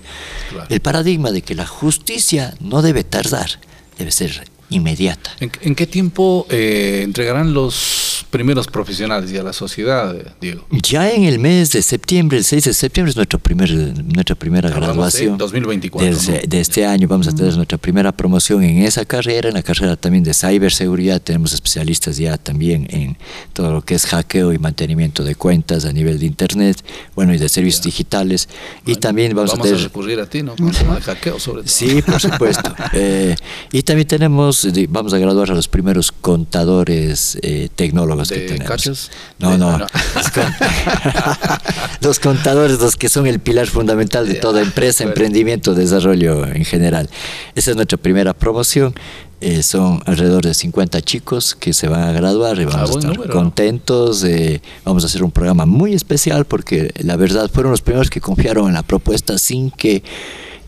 el 0.70 0.80
paradigma 0.80 1.32
de 1.32 1.42
que 1.42 1.56
la 1.56 1.68
justicia 1.68 2.56
no 2.62 2.82
debe 2.82 3.04
tardar, 3.04 3.60
debe 3.98 4.12
ser 4.12 4.46
inmediata. 4.70 5.32
¿En, 5.40 5.76
qué 5.76 5.88
tiempo 5.88 6.48
eh, 6.50 7.02
entregarán 7.04 7.54
los 7.54 8.12
primeros 8.34 8.65
profesionales 8.65 9.32
y 9.32 9.38
a 9.38 9.43
la 9.43 9.54
sociedad, 9.54 10.15
eh, 10.15 10.26
Diego? 10.41 10.65
Ya 10.72 11.12
en 11.12 11.26
el 11.26 11.38
mes 11.38 11.72
de 11.72 11.84
septiembre, 11.84 12.39
el 12.39 12.43
6 12.43 12.63
de 12.63 12.74
septiembre 12.74 13.12
es 13.12 13.15
nuestro 13.15 13.38
primer, 13.38 13.69
nuestra 13.72 14.36
primera 14.36 14.69
Hablamos 14.69 14.88
de 14.88 14.93
graduación. 14.96 15.38
2024, 15.38 16.10
Desde- 16.10 16.41
¿no? 16.41 16.48
De 16.48 16.60
este 16.60 16.84
año 16.84 17.08
vamos 17.08 17.28
a 17.28 17.32
tener 17.32 17.56
nuestra 17.56 17.78
primera 17.78 18.12
promoción 18.12 18.63
en 18.63 18.80
esa 18.80 19.06
carrera, 19.06 19.50
en 19.50 19.54
la 19.54 19.62
carrera 19.62 19.96
también 19.98 20.24
de 20.24 20.34
ciberseguridad. 20.34 21.22
Tenemos 21.22 21.54
especialistas 21.54 22.17
ya 22.17 22.39
también 22.39 22.88
en 22.89 23.17
todo 23.54 23.72
lo 23.72 23.84
que 23.84 23.93
es 23.93 24.08
hackeo 24.08 24.52
y 24.52 24.58
mantenimiento 24.58 25.24
de 25.24 25.36
cuentas 25.36 25.86
a 25.86 25.93
nivel 25.93 26.17
de 26.17 26.26
Internet, 26.26 26.84
bueno, 27.15 27.36
y 27.36 27.38
de 27.38 27.48
servicios 27.50 27.84
digitales. 27.84 28.50
Y 28.84 28.96
también 28.96 29.36
vamos, 29.36 29.54
a 29.54 29.58
tener... 29.58 29.80
recurrir 29.80 30.19
a 30.19 30.26
ti, 30.26 30.41
¿no? 30.41 30.56
Con 30.56 30.69
el 30.69 30.76
tema 30.76 30.96
de 30.96 31.02
hackeo, 31.02 31.39
sobre 31.39 31.62
todo. 31.62 31.72
Sí, 31.72 32.02
por 32.02 32.19
supuesto. 32.19 32.74
Eh, 32.96 33.36
y 33.72 33.82
también 33.82 34.08
tenemos, 34.08 34.67
vamos 34.89 35.13
a 35.13 35.17
graduar 35.17 35.50
a 35.52 35.56
los 35.56 35.67
primeros 35.67 36.12
contadores 36.12 37.38
eh, 37.41 37.69
tecnólogos 37.76 38.23
que 38.30 38.40
¿De 38.40 38.48
tenemos. 38.48 38.68
cachos? 38.68 39.12
No, 39.40 39.58
no. 39.58 39.78
no. 39.78 39.86
Los, 40.16 40.30
con- 40.32 40.54
los 42.02 42.20
contadores, 42.20 42.80
los 42.80 42.96
que 42.96 43.10
son 43.10 43.28
el 43.28 43.40
pilar 43.40 43.68
fundamental 43.68 44.28
de 44.28 44.36
toda 44.36 44.62
empresa, 44.62 45.04
emprendimiento, 45.04 45.74
desarrollo 45.76 46.46
en 46.46 46.66
general. 46.66 47.10
Esa 47.56 47.72
es 47.72 47.76
nuestra 47.76 47.98
primera 47.98 48.34
promoción. 48.34 48.94
Eh, 49.42 49.62
son 49.62 50.02
alrededor 50.06 50.44
de 50.46 50.54
50 50.54 51.02
chicos 51.02 51.54
que 51.56 51.74
se 51.74 51.90
van 51.90 52.04
a 52.04 52.12
graduar 52.14 52.58
y 52.60 52.66
vamos 52.66 52.76
a 52.76 52.84
Ah, 52.84 52.86
buen 52.86 53.00
estar 53.00 53.16
número. 53.18 53.34
contentos. 53.34 54.24
eh, 54.24 54.62
vamos 54.86 55.04
a 55.04 55.08
hacer 55.08 55.22
un 55.24 55.32
programa 55.32 55.66
muy 55.66 55.94
especial 55.94 56.46
porque 56.46 56.92
la 57.00 57.18
verdad 57.18 57.52
fueron 57.54 57.72
los 57.72 57.82
primeros 57.82 58.10
que 58.10 58.22
confiaron 58.22 58.68
en 58.68 58.74
la 58.74 58.84
propuesta 58.84 59.38
sin 59.38 59.70
que 59.70 60.02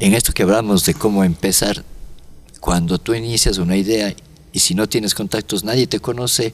en 0.02 0.14
esto 0.14 0.34
que 0.34 0.44
hablamos 0.44 0.86
de 0.86 0.94
cómo 0.94 1.24
empezar, 1.24 1.84
cuando 2.60 2.98
tú 2.98 3.14
inicias 3.14 3.60
una 3.60 3.78
idea 3.78 4.14
y 4.52 4.60
si 4.60 4.74
no 4.76 4.90
tienes 4.90 5.14
contactos, 5.14 5.64
nadie 5.64 5.88
te 5.88 6.02
conoce, 6.02 6.54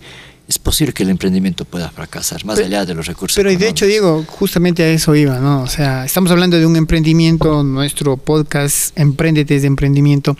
es 0.52 0.60
posible 0.60 0.92
que 0.94 1.04
el 1.04 1.10
emprendimiento 1.10 1.64
pueda 1.64 1.90
fracasar, 1.90 2.44
más 2.44 2.58
Pero- 2.58 2.68
allá 2.68 2.86
de 2.86 2.94
los 2.94 3.06
recursos. 3.06 3.38
Pero 3.38 3.50
y 3.50 3.56
de 3.56 3.70
hecho, 3.70 3.86
económicos. 3.86 4.26
Diego, 4.28 4.38
justamente 4.38 4.84
a 4.84 4.90
eso 4.90 5.16
iba, 5.16 5.40
¿no? 5.40 5.62
O 5.64 5.68
sea, 5.68 6.04
estamos 6.04 6.30
hablando 6.30 6.58
de 6.60 6.66
un 6.66 6.76
emprendimiento, 6.76 7.64
nuestro 7.64 8.18
podcast 8.18 8.92
Emprendete 9.00 9.62
de 9.62 9.66
Emprendimiento. 9.68 10.36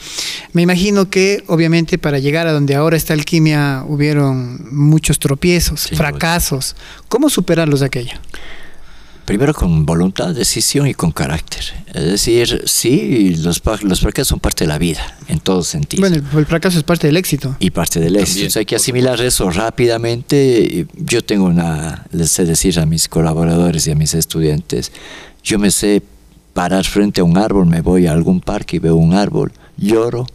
Me 0.52 0.64
imagino 0.64 1.10
que, 1.10 1.46
obviamente, 1.48 1.98
para 1.98 2.20
llegar 2.20 2.46
a 2.48 2.52
donde 2.52 2.76
ahora 2.76 2.98
está 2.98 3.14
Alquimia, 3.14 3.86
hubieron 3.88 4.68
muchos 4.76 5.18
tropiezos, 5.18 5.80
Sin 5.80 5.98
fracasos. 5.98 6.76
¿Cómo 7.08 7.30
superarlos 7.30 7.82
aquello? 7.82 8.20
Primero 9.32 9.54
con 9.54 9.86
voluntad, 9.86 10.36
decisión 10.36 10.88
y 10.88 10.94
con 10.94 11.14
carácter. 11.14 11.64
Es 11.94 12.04
decir, 12.04 12.64
sí, 12.66 13.34
los, 13.38 13.62
los 13.84 14.02
fracasos 14.02 14.28
son 14.28 14.42
parte 14.42 14.66
de 14.66 14.68
la 14.68 14.78
vida, 14.78 15.16
en 15.30 15.40
todos 15.40 15.68
sentidos. 15.68 16.02
Bueno, 16.02 16.18
el, 16.34 16.38
el 16.40 16.46
fracaso 16.46 16.78
es 16.78 16.84
parte 16.84 17.08
del 17.08 17.16
éxito. 17.16 17.56
y 17.58 17.70
parte 17.70 18.02
del 18.02 18.18
éxito. 18.18 18.28
También, 18.28 18.48
O 18.48 18.52
sea, 18.52 18.60
hay 18.60 18.66
que 18.66 18.76
asimilar 18.76 19.22
eso 19.22 19.50
rápidamente. 19.50 20.86
Yo 20.98 21.24
tengo 21.24 21.46
una, 21.46 22.06
les 22.12 22.30
sé 22.30 22.44
decir 22.44 22.78
a 22.78 22.86
mis 22.86 23.08
colaboradores 23.08 23.88
y 23.88 23.92
a 23.92 23.96
mis 23.96 24.14
estudiantes, 24.16 24.92
yo 25.42 25.58
me 25.60 25.72
sé 25.72 26.02
parar 26.54 26.84
frente 26.84 27.22
a 27.22 27.24
un 27.24 27.38
árbol, 27.38 27.68
me 27.68 27.80
voy 27.80 28.08
a 28.08 28.12
algún 28.12 28.42
parque 28.42 28.76
y 28.76 28.80
veo 28.80 28.98
un 28.98 29.14
árbol, 29.14 29.54
lloro, 29.78 30.28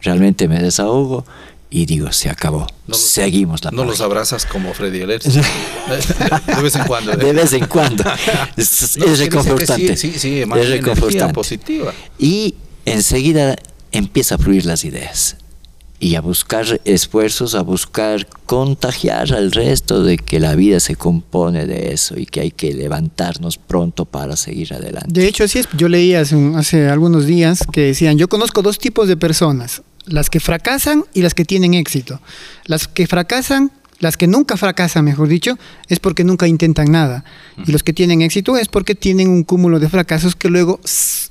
realmente 0.00 0.48
me 0.48 0.58
desahogo 0.62 1.26
y 1.70 1.84
digo, 1.86 2.10
se 2.12 2.30
acabó. 2.30 2.60
No 2.60 2.66
los- 2.88 3.00
Seguimos 3.00 3.62
la 3.64 3.70
No 3.70 3.84
los 3.84 3.92
página. 3.92 4.06
abrazas 4.06 4.46
como 4.46 4.72
Freddy 4.74 5.02
Alert. 5.02 5.24
de 6.56 6.62
vez 6.62 6.74
en 6.76 6.84
cuando. 6.84 7.12
De 7.16 7.32
vez 7.32 7.52
en 7.52 7.66
cuando. 7.66 8.04
Es, 8.56 8.96
No, 8.96 9.04
es 9.06 9.18
reconfortante. 9.18 9.96
Sí, 9.96 10.12
sí, 10.12 10.18
sí, 10.18 10.46
más 10.46 10.58
es 10.60 10.70
reconfortante. 10.70 11.34
positiva. 11.34 11.92
Y 12.18 12.54
enseguida 12.84 13.56
empieza 13.92 14.36
a 14.36 14.38
fluir 14.38 14.64
las 14.66 14.84
ideas 14.84 15.36
y 16.00 16.14
a 16.14 16.20
buscar 16.20 16.80
esfuerzos, 16.84 17.54
a 17.56 17.62
buscar 17.62 18.26
contagiar 18.46 19.32
al 19.34 19.50
resto 19.50 20.02
de 20.04 20.16
que 20.16 20.38
la 20.38 20.54
vida 20.54 20.78
se 20.80 20.94
compone 20.94 21.66
de 21.66 21.92
eso 21.92 22.16
y 22.18 22.24
que 22.26 22.40
hay 22.40 22.50
que 22.52 22.72
levantarnos 22.72 23.58
pronto 23.58 24.04
para 24.04 24.36
seguir 24.36 24.72
adelante. 24.74 25.08
De 25.20 25.26
hecho, 25.26 25.42
así 25.44 25.58
es. 25.58 25.68
Yo 25.76 25.88
leí 25.88 26.14
hace, 26.14 26.36
hace 26.54 26.88
algunos 26.88 27.26
días 27.26 27.64
que 27.72 27.80
decían, 27.82 28.16
yo 28.16 28.28
conozco 28.28 28.62
dos 28.62 28.78
tipos 28.78 29.08
de 29.08 29.16
personas, 29.16 29.82
las 30.08 30.30
que 30.30 30.40
fracasan 30.40 31.04
y 31.14 31.22
las 31.22 31.34
que 31.34 31.44
tienen 31.44 31.74
éxito. 31.74 32.20
Las 32.64 32.88
que 32.88 33.06
fracasan, 33.06 33.72
las 34.00 34.16
que 34.16 34.26
nunca 34.26 34.56
fracasan, 34.56 35.04
mejor 35.04 35.28
dicho, 35.28 35.58
es 35.88 35.98
porque 35.98 36.22
nunca 36.24 36.46
intentan 36.46 36.92
nada. 36.92 37.24
Y 37.66 37.72
los 37.72 37.82
que 37.82 37.92
tienen 37.92 38.22
éxito 38.22 38.56
es 38.56 38.68
porque 38.68 38.94
tienen 38.94 39.28
un 39.28 39.42
cúmulo 39.42 39.80
de 39.80 39.88
fracasos 39.88 40.36
que 40.36 40.48
luego 40.48 40.78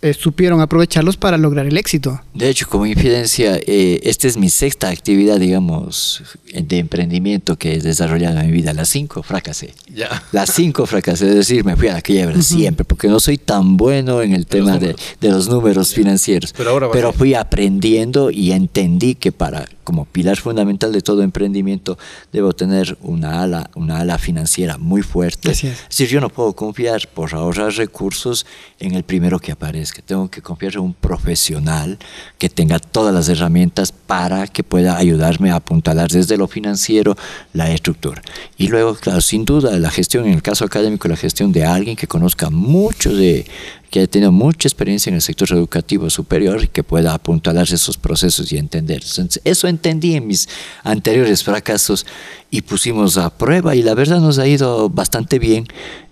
eh, 0.02 0.14
supieron 0.14 0.60
aprovecharlos 0.60 1.16
para 1.16 1.38
lograr 1.38 1.66
el 1.66 1.78
éxito. 1.78 2.22
De 2.34 2.50
hecho, 2.50 2.68
como 2.68 2.86
infidencia, 2.86 3.58
eh, 3.66 4.02
esta 4.04 4.28
es 4.28 4.36
mi 4.36 4.50
sexta 4.50 4.90
actividad, 4.90 5.40
digamos, 5.40 6.24
de 6.54 6.78
emprendimiento 6.80 7.58
que 7.58 7.76
he 7.76 7.80
desarrollado 7.80 8.40
en 8.42 8.48
mi 8.48 8.52
vida. 8.52 8.74
Las 8.74 8.90
cinco 8.90 9.24
fracasé. 9.24 9.74
Ya. 9.94 10.24
Las 10.34 10.54
cinco 10.54 10.86
fracasé, 10.86 11.30
es 11.30 11.36
decir, 11.36 11.64
me 11.64 11.76
fui 11.78 11.88
a 11.88 11.94
la 11.94 12.02
quiebra 12.02 12.42
siempre, 12.42 12.84
porque 12.84 13.08
no 13.08 13.20
soy 13.22 13.38
tan 13.38 13.78
bueno 13.78 14.22
en 14.22 14.34
el 14.34 14.44
De 14.44 14.60
los 14.60 14.68
tema 14.68 14.78
de, 14.78 14.96
de 15.22 15.30
los 15.30 15.48
números 15.48 15.94
financieros. 15.94 16.54
Pero 16.56 16.72
ahora 16.72 16.88
a- 17.10 17.14
fui 17.14 17.34
aprendiendo 17.34 18.30
y 18.32 18.52
entendí 18.52 19.16
que 19.16 19.32
para, 19.32 19.66
como 19.84 20.06
pilar 20.06 20.38
fundamental 20.38 20.92
de 20.92 21.02
todo 21.02 21.22
emprendimiento, 21.24 21.98
debo 22.34 22.54
tener 22.58 22.98
una 23.02 23.42
ala, 23.42 23.70
una 23.76 24.00
ala 24.00 24.18
financiera 24.18 24.78
muy 24.78 25.02
fuerte. 25.02 25.52
Así 25.52 25.68
es. 25.68 25.88
decir, 25.88 26.10
yo 26.10 26.20
no 26.20 26.30
puedo 26.30 26.54
confiar 26.54 27.08
por 27.14 27.34
ahorrar 27.34 27.72
recursos 27.74 28.46
en 28.80 28.96
el 28.96 29.04
primero 29.04 29.40
que 29.40 29.54
aparezca. 29.54 30.02
Tengo 30.02 30.30
que 30.30 30.42
confiar 30.42 30.74
en 30.74 30.82
un 30.82 30.94
profesional 30.94 31.98
que 32.38 32.50
tenga 32.50 32.80
todas 32.80 33.14
las 33.14 33.30
herramientas 33.30 33.92
para 33.94 34.48
que 34.48 34.64
pueda 34.64 34.98
ayudarme 34.98 35.52
a 35.52 35.56
apuntalar 35.56 36.10
desde 36.10 36.38
lo 36.38 36.48
financiero 36.48 37.16
la 37.54 37.72
estructura. 37.72 38.22
Y 38.58 38.68
luego, 38.68 38.96
claro, 38.96 39.22
sin 39.22 39.46
duda, 39.46 39.78
la 39.80 39.92
gestión, 39.92 40.26
en 40.26 40.34
el 40.34 40.42
caso 40.42 40.66
académico, 40.66 41.08
la 41.08 41.16
gestión 41.16 41.52
de 41.52 41.64
alguien 41.64 41.96
que 41.96 42.08
conozca 42.08 42.50
mucho 42.50 43.14
de 43.14 43.46
que 43.90 44.00
haya 44.00 44.08
tenido 44.08 44.32
mucha 44.32 44.68
experiencia 44.68 45.10
en 45.10 45.16
el 45.16 45.22
sector 45.22 45.52
educativo 45.52 46.10
superior 46.10 46.64
y 46.64 46.68
que 46.68 46.84
pueda 46.84 47.14
apuntalar 47.14 47.68
esos 47.72 47.98
procesos 47.98 48.52
y 48.52 48.58
entender. 48.58 49.02
Entonces, 49.02 49.42
eso 49.46 49.68
entendí 49.68 50.16
en 50.16 50.28
mis 50.28 50.50
anteriores 50.84 51.44
fracasos 51.44 52.06
y 52.52 52.62
pusimos 52.62 53.18
a 53.18 53.30
prueba 53.30 53.76
y 53.76 53.84
la 53.84 53.94
verdad 53.94 54.20
nos 54.20 54.40
ha 54.40 54.48
ido 54.48 54.90
bastante 54.90 55.40
bien. 55.40 55.68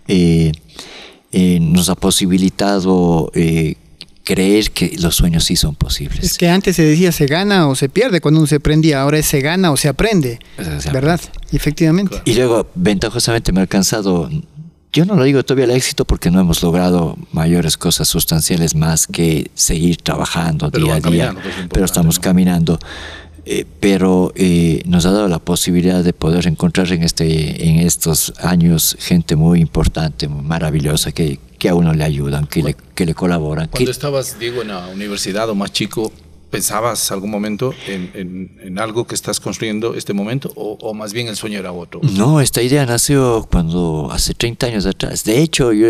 Eh, 0.07 0.51
eh, 1.31 1.59
nos 1.59 1.89
ha 1.89 1.95
posibilitado 1.95 3.29
eh, 3.33 3.75
creer 4.23 4.71
que 4.71 4.95
los 4.99 5.15
sueños 5.15 5.43
sí 5.43 5.55
son 5.55 5.75
posibles. 5.75 6.23
Es 6.23 6.38
que 6.38 6.49
antes 6.49 6.75
se 6.75 6.83
decía 6.83 7.11
se 7.11 7.27
gana 7.27 7.67
o 7.67 7.75
se 7.75 7.89
pierde 7.89 8.21
cuando 8.21 8.39
uno 8.39 8.47
se 8.47 8.55
aprendía, 8.55 9.01
ahora 9.01 9.19
es 9.19 9.25
se 9.25 9.41
gana 9.41 9.71
o 9.71 9.77
se 9.77 9.89
aprende, 9.89 10.39
O 10.57 10.63
sea, 10.63 10.79
se 10.79 10.91
¿verdad? 10.91 11.19
Efectivamente. 11.51 12.21
Y 12.25 12.33
luego, 12.35 12.67
ventajosamente, 12.75 13.51
me 13.51 13.59
ha 13.59 13.63
alcanzado, 13.63 14.29
yo 14.95 15.05
no 15.05 15.15
lo 15.15 15.23
digo 15.23 15.43
todavía 15.43 15.65
el 15.65 15.71
éxito 15.71 16.05
porque 16.05 16.31
no 16.31 16.39
hemos 16.39 16.63
logrado 16.63 17.17
mayores 17.31 17.77
cosas 17.77 18.08
sustanciales 18.08 18.73
más 18.75 19.05
que 19.08 19.51
seguir 19.53 19.97
trabajando 19.97 20.71
Pero 20.71 20.86
día 20.86 20.95
a 20.95 20.99
día, 21.01 21.36
es 21.38 21.67
pero 21.69 21.86
estamos 21.86 22.15
¿no? 22.17 22.21
caminando. 22.21 22.79
Eh, 23.47 23.63
pero 23.79 24.31
eh, 24.36 24.81
nos 24.88 25.05
ha 25.05 25.12
dado 25.12 25.27
la 25.27 25.38
posibilidad 25.38 26.03
de 26.03 26.13
poder 26.13 26.47
encontrar 26.47 26.91
en, 26.91 27.03
este, 27.03 27.67
en 27.69 27.77
estos 27.77 28.34
años 28.39 28.97
gente 28.99 29.36
muy 29.36 29.60
importante, 29.62 30.27
muy 30.27 30.43
maravillosa, 30.43 31.12
que, 31.12 31.39
que 31.60 31.69
a 31.69 31.75
uno 31.75 31.93
le 31.93 32.03
ayudan, 32.03 32.47
que, 32.47 32.63
le, 32.63 32.75
que 32.95 33.05
le 33.05 33.13
colaboran. 33.13 33.67
Cuando 33.67 33.86
que- 33.86 33.91
estabas, 33.91 34.39
Diego, 34.39 34.63
en 34.63 34.69
la 34.69 34.88
universidad 34.88 35.47
o 35.49 35.53
más 35.53 35.71
chico, 35.71 36.12
¿pensabas 36.49 37.12
algún 37.12 37.29
momento 37.31 37.73
en, 37.88 38.12
en- 38.13 38.60
en 38.62 38.79
algo 38.79 39.05
que 39.08 39.15
estás 39.15 39.39
construyendo 39.39 39.93
este 39.95 40.13
momento 40.13 40.51
o, 40.55 40.77
o 40.81 40.93
más 40.93 41.13
bien 41.13 41.27
el 41.27 41.36
sueño 41.36 41.60
era 41.60 41.71
otro? 41.71 42.01
No, 42.03 42.39
esta 42.41 42.62
idea 42.62 42.86
nació 42.86 43.47
cuando 43.51 44.10
hace 44.12 44.34
30 44.34 44.67
años 44.67 44.86
atrás. 44.86 45.23
De 45.23 45.39
hecho, 45.41 45.71
yo 45.73 45.88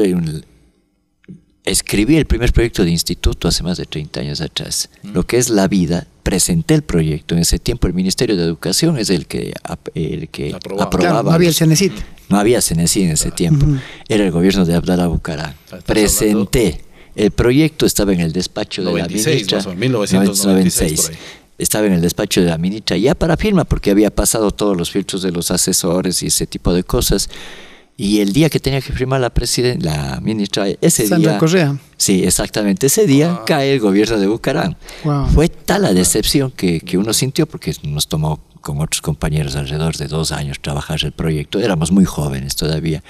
escribí 1.63 2.15
el 2.15 2.26
primer 2.26 2.54
proyecto 2.54 2.84
de 2.84 2.91
instituto 2.91 3.48
hace 3.48 3.63
más 3.63 3.78
de 3.78 3.86
30 3.86 4.20
años 4.20 4.41
atrás. 4.41 4.89
Lo 5.04 5.26
que 5.26 5.38
es 5.38 5.50
la 5.50 5.68
vida, 5.68 6.06
presenté 6.22 6.76
el 6.76 6.84
proyecto. 6.84 7.34
En 7.36 7.41
ese 7.41 7.58
tiempo 7.60 7.88
el 7.88 7.94
Ministerio 7.94 8.36
de 8.36 8.44
Educación 8.44 8.98
es 8.98 9.10
el 9.10 9.26
que, 9.26 9.54
el 9.96 10.30
que 10.30 10.54
Aprobaba. 10.54 10.86
aprobaba. 10.86 11.12
Claro, 11.13 11.24
no 11.24 11.32
había 11.32 11.50
el 11.50 11.56
Cenecit. 11.56 11.94
no 12.30 12.38
había 12.38 12.62
Ceneci 12.62 13.04
en 13.04 13.12
ese 13.12 13.32
tiempo. 13.32 13.65
Era 14.08 14.26
el 14.26 14.32
gobierno 14.32 14.63
de 14.65 14.76
Abdalá 14.76 15.08
Bucaram. 15.08 15.54
Estás 15.65 15.84
Presenté. 15.84 16.82
El 17.15 17.32
proyecto 17.32 17.86
estaba 17.86 18.13
en 18.13 18.19
el 18.19 18.34
despacho 18.34 18.82
de 18.84 18.91
96 18.91 19.25
la 19.25 19.32
ministra. 19.32 19.58
más 19.58 19.67
o 19.67 19.75
menos, 19.75 20.12
1996 20.12 21.01
por 21.01 21.12
ahí. 21.12 21.17
Estaba 21.58 21.88
en 21.88 21.93
el 21.93 22.01
despacho 22.01 22.41
de 22.41 22.47
la 22.47 22.58
ministra 22.58 22.97
ya 22.97 23.15
para 23.15 23.38
firma 23.38 23.63
porque 23.63 23.89
había 23.91 24.13
pasado 24.13 24.51
todos 24.51 24.75
los 24.75 24.91
filtros 24.91 25.21
de 25.21 25.32
los 25.32 25.51
asesores 25.51 26.21
y 26.21 26.28
ese 26.28 26.45
tipo 26.45 26.73
de 26.73 26.84
cosas. 26.84 27.30
Y 27.97 28.19
el 28.19 28.34
día 28.34 28.49
que 28.49 28.60
tenía 28.60 28.82
que 28.82 28.91
firmar 28.91 29.21
la, 29.21 29.32
la 29.80 30.19
ministra, 30.21 30.67
ese 30.82 31.08
Sandra 31.08 31.32
día 31.32 31.39
Correa. 31.39 31.78
Sí, 31.98 32.24
exactamente. 32.24 32.88
Ese 32.88 33.06
día 33.08 33.38
Ah. 33.40 33.44
cae 33.46 33.74
el 33.74 33.80
gobierno 33.80 34.20
de 34.20 34.28
Bucaram. 34.28 34.76
Wow. 35.04 35.28
Fue 35.28 35.50
tal 35.50 35.84
la 35.84 35.94
decepción 35.94 36.52
que, 36.52 36.80
que 36.82 36.98
uno 36.98 37.14
sintió 37.14 37.46
porque 37.48 37.74
nos 37.84 38.08
tomó 38.08 38.40
con 38.62 38.82
otros 38.82 39.00
compañeros 39.04 39.56
alrededor 39.56 39.96
de 39.96 40.08
dos 40.08 40.32
años 40.32 40.58
trabajar 40.60 40.98
el 41.04 41.12
proyecto. 41.12 41.60
Éramos 41.60 41.92
muy 41.92 42.04
jóvenes 42.04 42.56
todavía, 42.56 43.04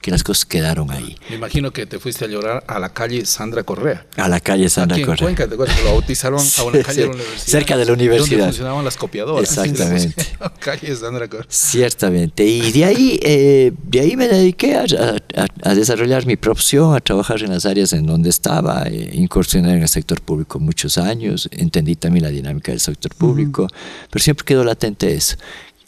que 0.00 0.12
las 0.12 0.22
cosas 0.22 0.44
quedaron 0.44 0.92
ahí. 0.92 1.16
Me 1.28 1.34
imagino 1.34 1.72
que 1.72 1.84
te 1.84 1.98
fuiste 1.98 2.26
a 2.26 2.28
llorar 2.28 2.62
a 2.68 2.78
la 2.78 2.90
calle 2.90 3.26
Sandra 3.26 3.64
Correa. 3.64 4.06
A 4.16 4.28
la 4.28 4.38
calle 4.38 4.68
Sandra 4.68 4.94
Aquí 4.94 5.00
en 5.02 5.06
Correa. 5.08 5.24
Cuenca, 5.24 5.48
¿te 5.48 5.56
lo 5.56 5.90
bautizaron 5.90 6.38
a 6.58 6.62
una 6.62 6.78
Sí, 6.78 6.84
calle 6.84 7.00
de 7.02 7.06
la 7.08 7.12
sí, 7.14 7.18
universidad? 7.18 7.44
cerca 7.50 7.76
de 7.76 7.84
la 7.86 7.92
universidad. 7.92 8.28
Donde 8.38 8.46
funcionaban 8.52 8.84
las 8.84 8.96
copiadoras. 8.96 9.50
Exactamente. 9.50 10.26
calle 10.60 10.94
Sandra 10.94 11.26
Correa. 11.26 11.46
Ciertamente. 11.48 12.44
Y 12.46 12.70
de 12.70 12.84
ahí, 12.84 13.18
eh, 13.22 13.72
de 13.82 14.00
ahí 14.00 14.16
me 14.16 14.28
dediqué 14.28 14.76
a, 14.76 14.82
a- 14.84 15.68
a 15.70 15.74
desarrollar 15.74 16.24
mi 16.24 16.36
profesión, 16.36 16.94
a 16.94 17.00
trabajar 17.00 17.42
en 17.42 17.50
las 17.50 17.66
áreas 17.66 17.92
en 17.92 18.06
donde 18.06 18.29
estaba, 18.30 18.84
eh, 18.86 19.10
incursionar 19.12 19.76
en 19.76 19.82
el 19.82 19.88
sector 19.88 20.20
público 20.20 20.58
muchos 20.58 20.98
años, 20.98 21.48
entendí 21.52 21.96
también 21.96 22.24
la 22.24 22.30
dinámica 22.30 22.72
del 22.72 22.80
sector 22.80 23.14
público, 23.14 23.68
pero 24.10 24.22
siempre 24.22 24.44
quedó 24.44 24.64
latente 24.64 25.12
eso. 25.12 25.36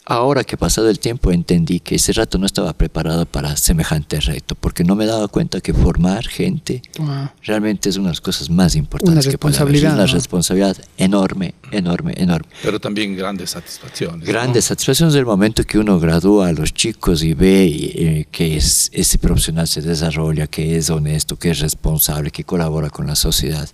Ahora 0.05 0.43
que 0.43 0.55
ha 0.55 0.57
pasado 0.57 0.89
el 0.89 0.99
tiempo 0.99 1.31
entendí 1.31 1.79
que 1.79 1.95
ese 1.95 2.11
rato 2.11 2.37
no 2.37 2.45
estaba 2.45 2.73
preparado 2.73 3.25
para 3.25 3.55
semejante 3.55 4.19
reto, 4.19 4.53
porque 4.55 4.83
no 4.83 4.95
me 4.95 5.05
daba 5.05 5.29
cuenta 5.29 5.61
que 5.61 5.73
formar 5.73 6.27
gente 6.27 6.81
Wow. 6.99 7.29
realmente 7.43 7.87
es 7.87 7.95
una 7.95 8.07
de 8.07 8.11
las 8.11 8.21
cosas 8.21 8.49
más 8.49 8.75
importantes 8.75 9.25
Una 9.25 9.31
que 9.31 9.37
puede 9.37 9.55
haber. 9.55 9.71
responsabilidad, 9.71 9.91
Es 9.91 9.95
una 9.95 10.05
¿no? 10.07 10.13
responsabilidad 10.13 10.77
enorme, 10.97 11.53
enorme, 11.71 12.13
enorme. 12.17 12.49
Pero 12.61 12.81
también 12.81 13.15
grandes 13.15 13.51
satisfacciones. 13.51 14.19
¿no? 14.19 14.25
Grandes 14.25 14.65
satisfacciones 14.65 15.13
del 15.13 15.25
momento 15.25 15.63
que 15.63 15.77
uno 15.79 15.97
gradúa 15.99 16.49
a 16.49 16.51
los 16.53 16.73
chicos 16.73 17.23
y 17.23 17.33
ve 17.33 17.65
eh, 17.65 18.27
que 18.29 18.57
es, 18.57 18.89
ese 18.93 19.17
profesional 19.17 19.67
se 19.69 19.81
desarrolla, 19.81 20.47
que 20.47 20.75
es 20.75 20.89
honesto, 20.89 21.37
que 21.37 21.51
es 21.51 21.59
responsable, 21.59 22.29
que 22.29 22.43
colabora 22.43 22.89
con 22.89 23.07
la 23.07 23.15
sociedad. 23.15 23.69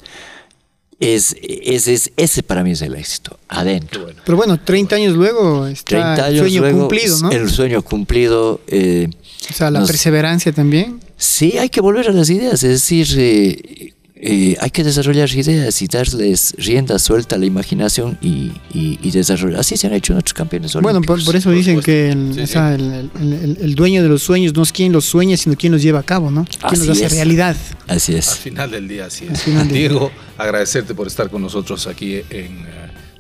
Es, 1.00 1.36
es, 1.42 1.88
es- 1.88 2.12
ese 2.18 2.44
para 2.44 2.64
mí 2.64 2.72
es 2.72 2.82
el 2.82 2.94
éxito, 2.96 3.40
adentro. 3.48 4.02
Bueno. 4.04 4.22
Pero 4.26 4.38
bueno, 4.38 4.60
30 4.60 4.96
años 4.98 5.16
luego 5.16 5.66
está 5.68 6.16
30 6.16 6.28
el 6.30 6.40
sueño 6.40 6.62
luego, 6.62 6.80
cumplido, 6.80 7.18
¿no? 7.22 7.32
El 7.32 7.50
sueño 7.50 7.82
cumplido. 7.82 8.60
eh, 8.68 9.08
o 9.50 9.54
sea, 9.54 9.72
la 9.72 9.80
nos- 9.80 9.90
perseverancia 9.90 10.52
también. 10.52 11.00
Sí, 11.16 11.58
hay 11.58 11.70
que 11.70 11.80
volver 11.82 12.08
a 12.10 12.12
las 12.12 12.30
ideas, 12.30 12.64
es 12.64 12.70
decir, 12.70 13.08
eh, 13.18 13.94
eh, 14.22 14.58
hay 14.60 14.70
que 14.70 14.84
desarrollar 14.84 15.30
ideas 15.32 15.82
y 15.82 15.88
darles 15.88 16.54
rienda 16.58 17.00
suelta 17.00 17.36
a 17.36 17.40
la 17.40 17.46
imaginación 17.46 18.18
y, 18.22 18.52
y, 18.74 19.00
y 19.02 19.12
desarrollar. 19.12 19.62
Así 19.62 19.78
se 19.78 19.88
han 19.88 19.94
hecho 19.94 20.12
nuestros 20.14 20.34
campeones 20.34 20.74
Bueno, 20.74 21.02
por, 21.02 21.24
por 21.24 21.36
eso 21.38 21.52
dicen 21.52 21.80
que 21.82 22.10
el, 22.12 22.34
Sí, 22.34 22.42
o 22.42 22.48
sí. 22.48 22.52
sea, 22.54 22.76
el, 22.76 23.10
el- 23.20 23.34
el- 23.34 23.58
el 23.62 23.76
dueño 23.76 24.04
de 24.04 24.10
los 24.10 24.22
sueños 24.22 24.54
no 24.54 24.64
es 24.64 24.72
quien 24.74 24.92
los 24.92 25.06
sueña, 25.06 25.38
sino 25.38 25.56
quien 25.56 25.72
los 25.72 25.82
lleva 25.82 26.00
a 26.00 26.04
cabo, 26.04 26.30
¿no? 26.32 26.46
Quien 26.46 26.80
los 26.80 26.90
Así 26.90 26.92
hace 26.92 27.06
es. 27.06 27.14
realidad. 27.14 27.56
Así 27.88 28.12
Al 28.14 28.20
es. 28.20 28.36
final 28.38 28.72
del 28.72 28.88
día, 28.88 29.06
así 29.06 29.26
Al 29.26 29.34
es. 29.34 29.42
final 29.44 29.68
del 29.70 29.78
Diego, 29.78 30.12
agradecerte 30.38 30.94
por 30.94 31.08
estar 31.08 31.30
con 31.30 31.42
nosotros 31.42 31.88
aquí 31.88 32.22
en 32.30 32.66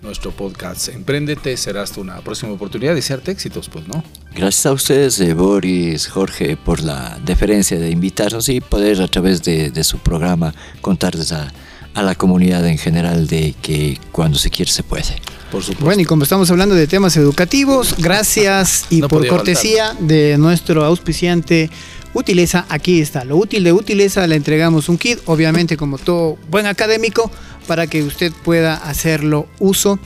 nuestro 0.01 0.31
podcast 0.31 0.89
Emprendete. 0.89 1.55
Será 1.57 1.83
hasta 1.83 2.01
una 2.01 2.21
próxima 2.21 2.51
oportunidad. 2.51 2.95
Desearte 2.95 3.31
éxitos, 3.31 3.69
pues, 3.69 3.87
¿no? 3.87 4.03
Gracias 4.35 4.65
a 4.65 4.73
ustedes, 4.73 5.19
eh, 5.19 5.33
Boris, 5.33 6.07
Jorge, 6.07 6.57
por 6.57 6.81
la 6.81 7.19
deferencia 7.25 7.79
de 7.79 7.89
invitarnos 7.89 8.49
y 8.49 8.61
poder 8.61 9.01
a 9.01 9.07
través 9.07 9.43
de, 9.43 9.71
de 9.71 9.83
su 9.83 9.99
programa 9.99 10.53
contarles 10.81 11.31
a, 11.31 11.51
a 11.93 12.03
la 12.03 12.15
comunidad 12.15 12.65
en 12.67 12.77
general 12.77 13.27
de 13.27 13.55
que 13.61 13.99
cuando 14.11 14.37
se 14.37 14.49
quiere 14.49 14.71
se 14.71 14.83
puede. 14.83 15.15
Por 15.51 15.63
supuesto. 15.63 15.85
Bueno, 15.85 16.01
y 16.01 16.05
como 16.05 16.23
estamos 16.23 16.49
hablando 16.51 16.75
de 16.75 16.85
temas 16.85 17.17
educativos, 17.17 17.95
gracias 17.97 18.85
y 18.91 19.01
No 19.01 19.07
por 19.07 19.25
cortesía 19.27 19.95
de 19.99 20.37
nuestro 20.37 20.85
auspiciante 20.85 21.71
Utileza, 22.13 22.65
aquí 22.69 23.01
está. 23.01 23.23
Lo 23.23 23.37
útil 23.37 23.63
de 23.63 23.73
Utileza, 23.73 24.25
le 24.27 24.35
entregamos 24.35 24.89
un 24.89 24.97
kit, 24.97 25.19
obviamente 25.25 25.77
como 25.77 25.97
todo 25.97 26.37
buen 26.49 26.65
académico, 26.65 27.31
para 27.67 27.87
que 27.87 28.03
usted 28.03 28.33
pueda 28.43 28.75
hacerlo 28.75 29.47
uso 29.59 29.99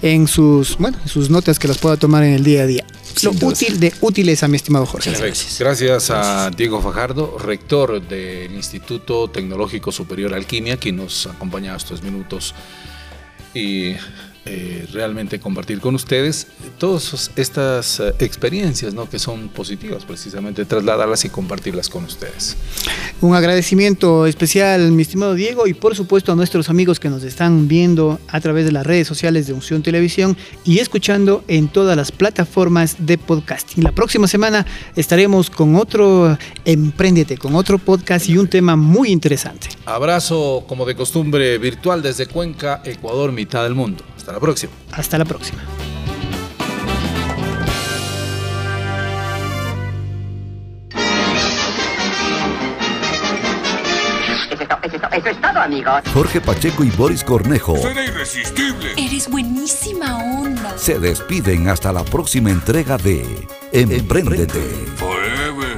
en 0.00 0.26
sus, 0.26 0.78
bueno, 0.78 0.98
en 1.02 1.08
sus 1.08 1.28
notas 1.28 1.58
que 1.58 1.68
las 1.68 1.78
pueda 1.78 1.96
tomar 1.96 2.24
en 2.24 2.32
el 2.32 2.44
día 2.44 2.62
a 2.62 2.66
día. 2.66 2.86
Lo 3.22 3.32
útil 3.46 3.78
de 3.78 3.92
Utileza, 4.00 4.48
mi 4.48 4.56
estimado 4.56 4.86
Jorge. 4.86 5.10
Perfecto. 5.10 5.40
Gracias 5.58 6.10
a 6.10 6.50
Diego 6.50 6.80
Fajardo, 6.80 7.38
rector 7.38 8.00
del 8.00 8.52
Instituto 8.54 9.28
Tecnológico 9.28 9.92
Superior 9.92 10.32
Alquimia, 10.32 10.78
quien 10.78 10.96
nos 10.96 11.26
acompaña 11.26 11.76
estos 11.76 12.02
minutos 12.02 12.54
y 13.54 13.94
eh, 14.44 14.88
realmente 14.92 15.38
compartir 15.38 15.80
con 15.80 15.94
ustedes 15.94 16.48
todas 16.76 17.30
estas 17.36 18.00
eh, 18.00 18.12
experiencias 18.18 18.92
¿no? 18.92 19.08
que 19.08 19.20
son 19.20 19.48
positivas, 19.48 20.04
precisamente 20.04 20.64
trasladarlas 20.64 21.24
y 21.24 21.28
compartirlas 21.28 21.88
con 21.88 22.04
ustedes. 22.04 22.56
Un 23.20 23.36
agradecimiento 23.36 24.26
especial, 24.26 24.90
mi 24.90 25.02
estimado 25.02 25.34
Diego, 25.34 25.68
y 25.68 25.74
por 25.74 25.94
supuesto 25.94 26.32
a 26.32 26.34
nuestros 26.34 26.68
amigos 26.70 26.98
que 26.98 27.08
nos 27.08 27.22
están 27.22 27.68
viendo 27.68 28.18
a 28.26 28.40
través 28.40 28.64
de 28.64 28.72
las 28.72 28.84
redes 28.84 29.06
sociales 29.06 29.46
de 29.46 29.52
Unción 29.52 29.80
Televisión 29.80 30.36
y 30.64 30.80
escuchando 30.80 31.44
en 31.46 31.68
todas 31.68 31.96
las 31.96 32.10
plataformas 32.10 32.96
de 32.98 33.18
podcasting. 33.18 33.84
La 33.84 33.92
próxima 33.92 34.26
semana 34.26 34.66
estaremos 34.96 35.50
con 35.50 35.76
otro 35.76 36.36
Emprendete, 36.64 37.38
con 37.38 37.54
otro 37.54 37.78
podcast 37.78 38.28
y 38.28 38.36
un 38.38 38.48
tema 38.48 38.74
muy 38.74 39.10
interesante. 39.10 39.68
Abrazo 39.84 40.64
como 40.66 40.84
de 40.84 40.96
costumbre 40.96 41.58
virtual 41.58 42.02
desde 42.02 42.26
Cuenca, 42.26 42.82
Ecuador, 42.84 43.30
mitad 43.30 43.62
del 43.62 43.76
mundo. 43.76 44.02
Hasta 44.22 44.32
la 44.32 44.38
próxima. 44.40 44.72
Hasta 44.92 45.18
la 45.18 45.24
próxima. 45.24 45.62
Eso 54.50 54.62
es, 54.62 54.68
to- 54.68 54.76
eso 54.82 54.96
es 54.96 55.02
to- 55.02 55.08
eso 55.12 55.28
es 55.28 55.40
todo, 55.40 55.60
amigos. 55.60 56.02
Jorge 56.12 56.40
Pacheco 56.40 56.84
y 56.84 56.90
Boris 56.90 57.24
Cornejo 57.24 57.76
Suena 57.76 58.04
irresistible. 58.04 58.92
Eres 58.96 59.28
buenísima 59.28 60.18
onda. 60.18 60.76
se 60.76 60.98
despiden 60.98 61.68
hasta 61.68 61.92
la 61.92 62.04
próxima 62.04 62.50
entrega 62.50 62.96
de 62.98 63.46
Emprendete. 63.72 64.60
Forever, 64.96 65.52
forever. 65.56 65.71